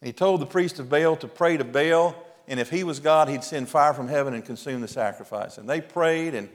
And 0.00 0.06
he 0.06 0.12
told 0.12 0.40
the 0.40 0.46
priest 0.46 0.78
of 0.78 0.88
Baal 0.88 1.16
to 1.16 1.28
pray 1.28 1.56
to 1.56 1.64
Baal, 1.64 2.16
and 2.48 2.58
if 2.58 2.70
he 2.70 2.84
was 2.84 3.00
God, 3.00 3.28
he'd 3.28 3.44
send 3.44 3.68
fire 3.68 3.94
from 3.94 4.08
heaven 4.08 4.34
and 4.34 4.44
consume 4.44 4.80
the 4.80 4.88
sacrifice. 4.88 5.58
And 5.58 5.68
they 5.68 5.80
prayed 5.80 6.34
and 6.34 6.48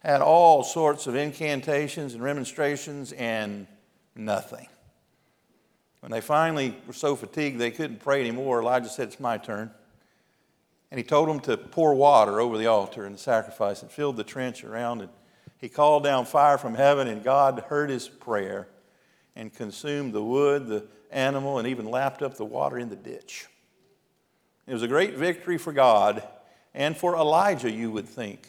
had 0.00 0.20
all 0.20 0.62
sorts 0.62 1.06
of 1.06 1.14
incantations 1.14 2.14
and 2.14 2.22
remonstrations, 2.22 3.12
and 3.12 3.66
nothing. 4.14 4.68
When 6.00 6.12
they 6.12 6.20
finally 6.20 6.76
were 6.86 6.92
so 6.92 7.16
fatigued 7.16 7.58
they 7.58 7.70
couldn't 7.70 8.00
pray 8.00 8.20
anymore, 8.20 8.60
Elijah 8.60 8.90
said, 8.90 9.08
It's 9.08 9.18
my 9.18 9.38
turn. 9.38 9.70
And 10.90 10.98
he 10.98 11.04
told 11.04 11.28
them 11.28 11.40
to 11.40 11.56
pour 11.56 11.94
water 11.94 12.40
over 12.40 12.58
the 12.58 12.66
altar 12.66 13.04
and 13.04 13.14
the 13.14 13.18
sacrifice 13.18 13.82
and 13.82 13.90
filled 13.90 14.16
the 14.16 14.24
trench 14.24 14.62
around 14.62 15.00
it. 15.00 15.08
He 15.58 15.70
called 15.70 16.04
down 16.04 16.26
fire 16.26 16.58
from 16.58 16.74
heaven, 16.74 17.08
and 17.08 17.24
God 17.24 17.64
heard 17.68 17.88
his 17.88 18.06
prayer 18.06 18.68
and 19.34 19.52
consumed 19.52 20.12
the 20.12 20.22
wood, 20.22 20.66
the 20.66 20.86
animal, 21.10 21.58
and 21.58 21.66
even 21.66 21.86
lapped 21.86 22.22
up 22.22 22.36
the 22.36 22.44
water 22.44 22.78
in 22.78 22.90
the 22.90 22.96
ditch. 22.96 23.46
It 24.66 24.72
was 24.72 24.82
a 24.82 24.88
great 24.88 25.14
victory 25.14 25.58
for 25.58 25.72
God 25.72 26.22
and 26.74 26.96
for 26.96 27.14
Elijah, 27.14 27.70
you 27.70 27.90
would 27.90 28.08
think. 28.08 28.48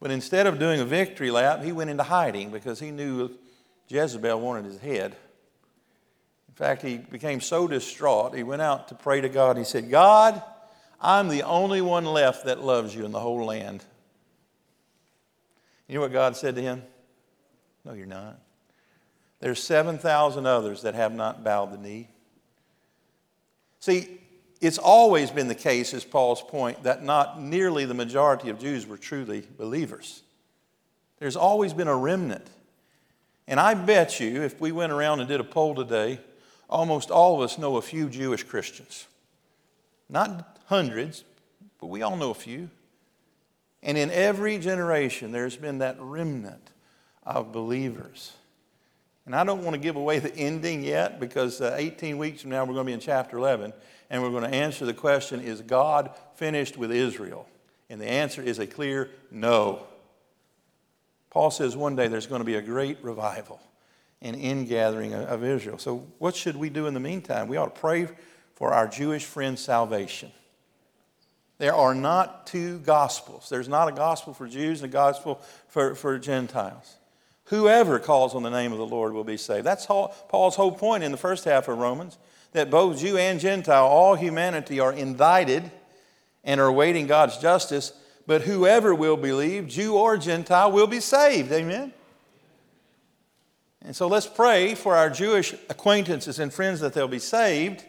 But 0.00 0.10
instead 0.10 0.46
of 0.46 0.58
doing 0.58 0.80
a 0.80 0.84
victory 0.84 1.30
lap, 1.30 1.62
he 1.62 1.72
went 1.72 1.90
into 1.90 2.02
hiding 2.02 2.50
because 2.50 2.80
he 2.80 2.90
knew 2.90 3.30
Jezebel 3.88 4.40
wanted 4.40 4.64
his 4.64 4.78
head. 4.78 5.16
In 6.48 6.54
fact, 6.54 6.82
he 6.82 6.98
became 6.98 7.40
so 7.40 7.68
distraught, 7.68 8.34
he 8.34 8.42
went 8.42 8.62
out 8.62 8.88
to 8.88 8.94
pray 8.94 9.20
to 9.20 9.28
God. 9.28 9.56
He 9.56 9.64
said, 9.64 9.90
God, 9.90 10.42
I'm 11.00 11.28
the 11.28 11.42
only 11.44 11.80
one 11.80 12.04
left 12.04 12.46
that 12.46 12.64
loves 12.64 12.94
you 12.94 13.04
in 13.04 13.12
the 13.12 13.20
whole 13.20 13.44
land. 13.44 13.84
You 15.86 15.94
know 15.94 16.00
what 16.00 16.12
God 16.12 16.36
said 16.36 16.56
to 16.56 16.62
him? 16.62 16.82
No, 17.84 17.92
you're 17.92 18.06
not. 18.06 18.38
There's 19.40 19.62
7,000 19.62 20.46
others 20.46 20.82
that 20.82 20.94
have 20.94 21.14
not 21.14 21.44
bowed 21.44 21.72
the 21.72 21.78
knee. 21.78 22.08
See, 23.80 24.17
it's 24.60 24.78
always 24.78 25.30
been 25.30 25.48
the 25.48 25.54
case, 25.54 25.94
is 25.94 26.04
Paul's 26.04 26.42
point, 26.42 26.82
that 26.82 27.04
not 27.04 27.40
nearly 27.40 27.84
the 27.84 27.94
majority 27.94 28.50
of 28.50 28.58
Jews 28.58 28.86
were 28.86 28.96
truly 28.96 29.46
believers. 29.56 30.22
There's 31.18 31.36
always 31.36 31.72
been 31.72 31.88
a 31.88 31.96
remnant. 31.96 32.46
And 33.46 33.58
I 33.58 33.74
bet 33.74 34.20
you, 34.20 34.42
if 34.42 34.60
we 34.60 34.72
went 34.72 34.92
around 34.92 35.20
and 35.20 35.28
did 35.28 35.40
a 35.40 35.44
poll 35.44 35.74
today, 35.74 36.20
almost 36.68 37.10
all 37.10 37.36
of 37.36 37.40
us 37.42 37.58
know 37.58 37.76
a 37.76 37.82
few 37.82 38.08
Jewish 38.08 38.42
Christians. 38.42 39.06
Not 40.08 40.58
hundreds, 40.66 41.24
but 41.80 41.86
we 41.86 42.02
all 42.02 42.16
know 42.16 42.30
a 42.30 42.34
few. 42.34 42.70
And 43.82 43.96
in 43.96 44.10
every 44.10 44.58
generation, 44.58 45.32
there's 45.32 45.56
been 45.56 45.78
that 45.78 45.96
remnant 46.00 46.70
of 47.24 47.52
believers. 47.52 48.32
And 49.28 49.36
I 49.36 49.44
don't 49.44 49.62
want 49.62 49.74
to 49.74 49.78
give 49.78 49.96
away 49.96 50.20
the 50.20 50.34
ending 50.34 50.82
yet 50.82 51.20
because 51.20 51.60
uh, 51.60 51.74
18 51.76 52.16
weeks 52.16 52.40
from 52.40 52.50
now 52.50 52.64
we're 52.64 52.72
going 52.72 52.86
to 52.86 52.90
be 52.90 52.94
in 52.94 53.00
chapter 53.00 53.36
11 53.36 53.74
and 54.08 54.22
we're 54.22 54.30
going 54.30 54.50
to 54.50 54.56
answer 54.56 54.86
the 54.86 54.94
question 54.94 55.42
Is 55.42 55.60
God 55.60 56.12
finished 56.36 56.78
with 56.78 56.90
Israel? 56.90 57.46
And 57.90 58.00
the 58.00 58.08
answer 58.08 58.40
is 58.40 58.58
a 58.58 58.66
clear 58.66 59.10
no. 59.30 59.82
Paul 61.28 61.50
says 61.50 61.76
one 61.76 61.94
day 61.94 62.08
there's 62.08 62.26
going 62.26 62.40
to 62.40 62.46
be 62.46 62.54
a 62.54 62.62
great 62.62 63.04
revival. 63.04 63.60
and 64.22 64.34
ingathering 64.34 65.12
of 65.12 65.44
Israel. 65.44 65.76
So, 65.76 66.06
what 66.16 66.34
should 66.34 66.56
we 66.56 66.70
do 66.70 66.86
in 66.86 66.94
the 66.94 67.00
meantime? 67.00 67.48
We 67.48 67.58
ought 67.58 67.74
to 67.74 67.80
pray 67.80 68.08
for 68.54 68.72
our 68.72 68.88
Jewish 68.88 69.26
friends' 69.26 69.60
salvation. 69.60 70.32
There 71.58 71.74
are 71.74 71.94
not 71.94 72.46
two 72.46 72.78
gospels. 72.78 73.50
There's 73.50 73.68
not 73.68 73.88
a 73.88 73.92
gospel 73.92 74.32
for 74.32 74.48
Jews 74.48 74.80
and 74.80 74.90
a 74.90 74.92
gospel 74.92 75.42
for, 75.66 75.94
for 75.94 76.18
Gentiles. 76.18 76.97
Whoever 77.48 77.98
calls 77.98 78.34
on 78.34 78.42
the 78.42 78.50
name 78.50 78.72
of 78.72 78.78
the 78.78 78.86
Lord 78.86 79.14
will 79.14 79.24
be 79.24 79.38
saved. 79.38 79.66
That's 79.66 79.86
Paul's 79.86 80.56
whole 80.56 80.72
point 80.72 81.02
in 81.02 81.12
the 81.12 81.18
first 81.18 81.44
half 81.44 81.68
of 81.68 81.78
Romans 81.78 82.18
that 82.52 82.70
both 82.70 82.98
Jew 82.98 83.16
and 83.16 83.40
Gentile, 83.40 83.86
all 83.86 84.14
humanity, 84.14 84.80
are 84.80 84.92
indicted 84.92 85.70
and 86.44 86.60
are 86.60 86.66
awaiting 86.66 87.06
God's 87.06 87.38
justice, 87.38 87.92
but 88.26 88.42
whoever 88.42 88.94
will 88.94 89.16
believe, 89.16 89.66
Jew 89.66 89.96
or 89.96 90.16
Gentile, 90.18 90.70
will 90.72 90.86
be 90.86 91.00
saved. 91.00 91.50
Amen? 91.52 91.92
And 93.82 93.96
so 93.96 94.08
let's 94.08 94.26
pray 94.26 94.74
for 94.74 94.96
our 94.96 95.08
Jewish 95.08 95.54
acquaintances 95.70 96.38
and 96.38 96.52
friends 96.52 96.80
that 96.80 96.92
they'll 96.92 97.08
be 97.08 97.18
saved. 97.18 97.84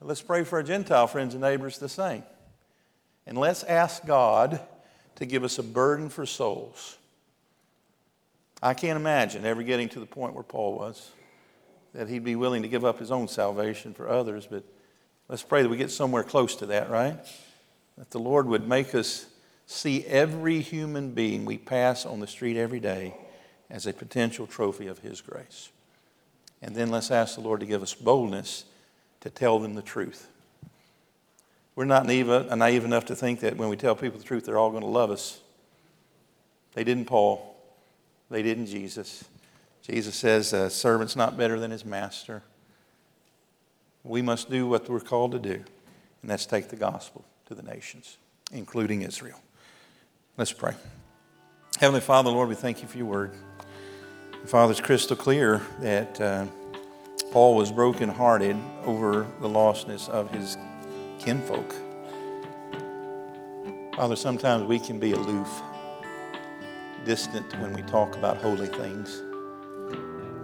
Let's 0.00 0.22
pray 0.22 0.44
for 0.44 0.58
our 0.58 0.62
Gentile 0.62 1.06
friends 1.06 1.34
and 1.34 1.40
neighbors 1.40 1.78
the 1.78 1.88
same. 1.88 2.24
And 3.26 3.38
let's 3.38 3.64
ask 3.64 4.04
God 4.04 4.60
to 5.16 5.26
give 5.26 5.44
us 5.44 5.58
a 5.58 5.62
burden 5.62 6.10
for 6.10 6.26
souls. 6.26 6.98
I 8.62 8.74
can't 8.74 8.96
imagine 8.96 9.44
ever 9.44 9.62
getting 9.62 9.88
to 9.90 10.00
the 10.00 10.06
point 10.06 10.34
where 10.34 10.42
Paul 10.42 10.74
was, 10.74 11.10
that 11.94 12.08
he'd 12.08 12.24
be 12.24 12.36
willing 12.36 12.62
to 12.62 12.68
give 12.68 12.84
up 12.84 12.98
his 12.98 13.10
own 13.10 13.28
salvation 13.28 13.94
for 13.94 14.08
others, 14.08 14.46
but 14.50 14.64
let's 15.28 15.42
pray 15.42 15.62
that 15.62 15.68
we 15.68 15.76
get 15.76 15.90
somewhere 15.90 16.24
close 16.24 16.56
to 16.56 16.66
that, 16.66 16.90
right? 16.90 17.16
That 17.96 18.10
the 18.10 18.18
Lord 18.18 18.46
would 18.46 18.68
make 18.68 18.94
us 18.94 19.26
see 19.66 20.04
every 20.06 20.60
human 20.60 21.12
being 21.12 21.44
we 21.44 21.58
pass 21.58 22.04
on 22.04 22.20
the 22.20 22.26
street 22.26 22.56
every 22.56 22.80
day 22.80 23.14
as 23.70 23.86
a 23.86 23.92
potential 23.92 24.46
trophy 24.46 24.86
of 24.86 24.98
His 25.00 25.20
grace. 25.20 25.70
And 26.62 26.74
then 26.74 26.90
let's 26.90 27.10
ask 27.10 27.36
the 27.36 27.40
Lord 27.40 27.60
to 27.60 27.66
give 27.66 27.82
us 27.82 27.94
boldness 27.94 28.64
to 29.20 29.30
tell 29.30 29.58
them 29.58 29.74
the 29.74 29.82
truth. 29.82 30.28
We're 31.76 31.84
not 31.84 32.06
naive, 32.06 32.28
uh, 32.28 32.54
naive 32.56 32.84
enough 32.84 33.04
to 33.06 33.14
think 33.14 33.40
that 33.40 33.56
when 33.56 33.68
we 33.68 33.76
tell 33.76 33.94
people 33.94 34.18
the 34.18 34.24
truth, 34.24 34.46
they're 34.46 34.58
all 34.58 34.70
going 34.70 34.82
to 34.82 34.88
love 34.88 35.12
us. 35.12 35.40
They 36.74 36.82
didn't 36.82 37.04
Paul. 37.04 37.47
They 38.30 38.42
didn't 38.42 38.66
Jesus. 38.66 39.24
Jesus 39.82 40.14
says, 40.14 40.52
a 40.52 40.68
servant's 40.68 41.16
not 41.16 41.38
better 41.38 41.58
than 41.58 41.70
his 41.70 41.84
master. 41.84 42.42
We 44.04 44.22
must 44.22 44.50
do 44.50 44.66
what 44.66 44.88
we're 44.88 45.00
called 45.00 45.32
to 45.32 45.38
do, 45.38 45.54
and 46.22 46.30
that's 46.30 46.46
take 46.46 46.68
the 46.68 46.76
gospel 46.76 47.24
to 47.46 47.54
the 47.54 47.62
nations, 47.62 48.18
including 48.52 49.02
Israel. 49.02 49.40
Let's 50.36 50.52
pray. 50.52 50.74
Heavenly 51.80 52.00
Father, 52.00 52.30
Lord, 52.30 52.48
we 52.48 52.54
thank 52.54 52.82
you 52.82 52.88
for 52.88 52.98
your 52.98 53.06
word. 53.06 53.32
Father, 54.46 54.72
it's 54.72 54.80
crystal 54.80 55.16
clear 55.16 55.62
that 55.80 56.20
uh, 56.20 56.46
Paul 57.32 57.56
was 57.56 57.72
brokenhearted 57.72 58.56
over 58.84 59.26
the 59.40 59.48
lostness 59.48 60.08
of 60.08 60.30
his 60.30 60.56
kinfolk. 61.18 61.74
Father, 63.96 64.16
sometimes 64.16 64.64
we 64.64 64.78
can 64.78 64.98
be 64.98 65.12
aloof, 65.12 65.48
distant 67.08 67.58
when 67.58 67.72
we 67.72 67.80
talk 67.84 68.14
about 68.16 68.36
holy 68.36 68.66
things. 68.66 69.22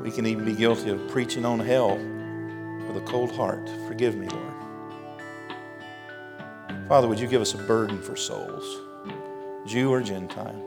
We 0.01 0.11
can 0.11 0.25
even 0.25 0.47
be 0.47 0.55
guilty 0.55 0.89
of 0.89 1.07
preaching 1.09 1.45
on 1.45 1.61
hell 1.61 1.99
with 2.89 2.97
a 2.97 3.05
cold 3.07 3.31
heart. 3.33 3.69
Forgive 3.87 4.17
me, 4.17 4.29
Lord. 4.29 4.55
Father, 6.89 7.07
would 7.07 7.21
you 7.21 7.29
give 7.29 7.43
us 7.43 7.53
a 7.53 7.59
burden 7.59 8.01
for 8.01 8.17
souls, 8.17 8.65
Jew 9.67 9.93
or 9.93 10.01
Gentile, 10.01 10.59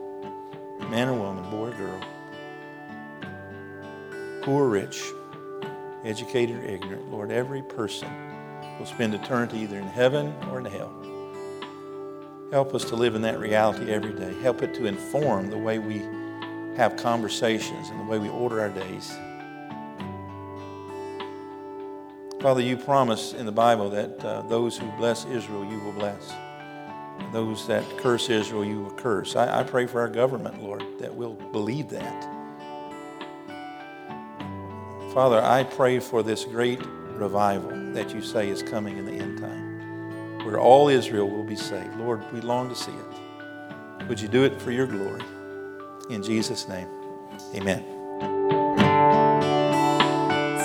man 0.92 1.10
or 1.10 1.16
woman, 1.16 1.50
boy 1.50 1.70
or 1.70 1.72
girl? 1.72 2.02
poor 4.44 4.66
or 4.66 4.70
rich, 4.70 5.04
educated 6.06 6.58
or 6.58 6.64
ignorant, 6.64 7.12
Lord, 7.12 7.32
every 7.32 7.64
person 7.64 8.08
will 8.78 8.86
spend 8.86 9.16
eternity 9.16 9.58
either 9.62 9.80
in 9.80 9.88
heaven 9.88 10.34
or 10.52 10.60
in 10.60 10.66
hell. 10.66 11.17
Help 12.52 12.74
us 12.74 12.86
to 12.86 12.96
live 12.96 13.16
in 13.16 13.22
that 13.24 13.40
reality 13.40 13.92
every 13.92 14.14
day. 14.14 14.34
Help 14.42 14.64
it 14.64 14.74
to 14.76 14.86
inform 14.86 15.50
the 15.50 15.58
way 15.58 15.80
we 15.80 16.06
have 16.76 16.96
conversations 16.96 17.90
and 17.90 18.00
the 18.00 18.06
way 18.06 18.20
we 18.20 18.30
order 18.30 18.62
our 18.62 18.70
days. 18.70 19.16
Father, 22.42 22.62
you 22.62 22.78
promise 22.78 23.34
in 23.34 23.46
the 23.46 23.52
Bible 23.52 23.90
that 23.90 24.24
uh, 24.24 24.42
those 24.44 24.78
who 24.78 24.90
bless 24.98 25.26
Israel, 25.26 25.66
you 25.66 25.80
will 25.80 25.94
bless. 25.94 26.34
Those 27.34 27.68
that 27.68 27.84
curse 27.98 28.30
Israel, 28.30 28.64
you 28.64 28.82
will 28.82 28.92
curse. 28.92 29.36
I, 29.36 29.62
I 29.62 29.64
pray 29.64 29.88
for 29.88 30.00
our 30.00 30.08
government, 30.08 30.62
Lord, 30.62 30.84
that 31.00 31.14
we'll 31.14 31.34
believe 31.34 31.90
that 31.90 32.38
Father, 35.18 35.42
I 35.42 35.64
pray 35.64 35.98
for 35.98 36.22
this 36.22 36.46
great 36.46 36.80
revival 37.16 37.72
that 37.94 38.14
you 38.14 38.22
say 38.22 38.50
is 38.50 38.62
coming 38.62 39.00
in 39.00 39.06
the 39.06 39.14
end 39.14 39.40
time, 39.40 39.67
where 40.48 40.60
all 40.62 40.88
Israel 40.88 41.30
will 41.30 41.44
be 41.44 41.58
saved. 41.58 41.94
Lord, 41.98 42.24
we 42.32 42.40
long 42.40 42.70
to 42.70 42.76
see 42.76 42.94
it. 42.94 44.08
Would 44.08 44.22
you 44.22 44.30
do 44.30 44.46
it 44.46 44.62
for 44.62 44.72
your 44.72 44.88
glory? 44.88 45.22
In 46.10 46.24
Jesus' 46.24 46.70
name, 46.70 46.88
amen. 47.54 47.84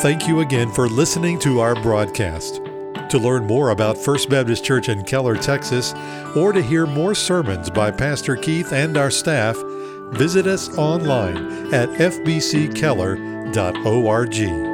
Thank 0.03 0.29
you 0.29 0.39
again 0.39 0.71
for 0.71 0.89
listening 0.89 1.41
to 1.41 1.59
our 1.59 1.75
broadcast. 1.75 2.61
To 3.11 3.19
learn 3.19 3.45
more 3.45 3.71
about 3.71 3.99
First 3.99 4.31
Baptist 4.31 4.65
Church 4.65 4.89
in 4.89 5.03
Keller, 5.03 5.35
Texas, 5.35 5.93
or 6.37 6.53
to 6.53 6.63
hear 6.63 6.87
more 6.87 7.17
sermons 7.17 7.69
by 7.69 7.91
Pastor 7.91 8.37
Keith 8.37 8.73
and 8.73 8.97
our 8.97 9.11
staff, 9.11 9.57
visit 10.13 10.47
us 10.47 10.79
online 10.79 11.75
at 11.75 11.89
fbckeller.com 11.89 13.43
www.ccc.org. 13.53 14.72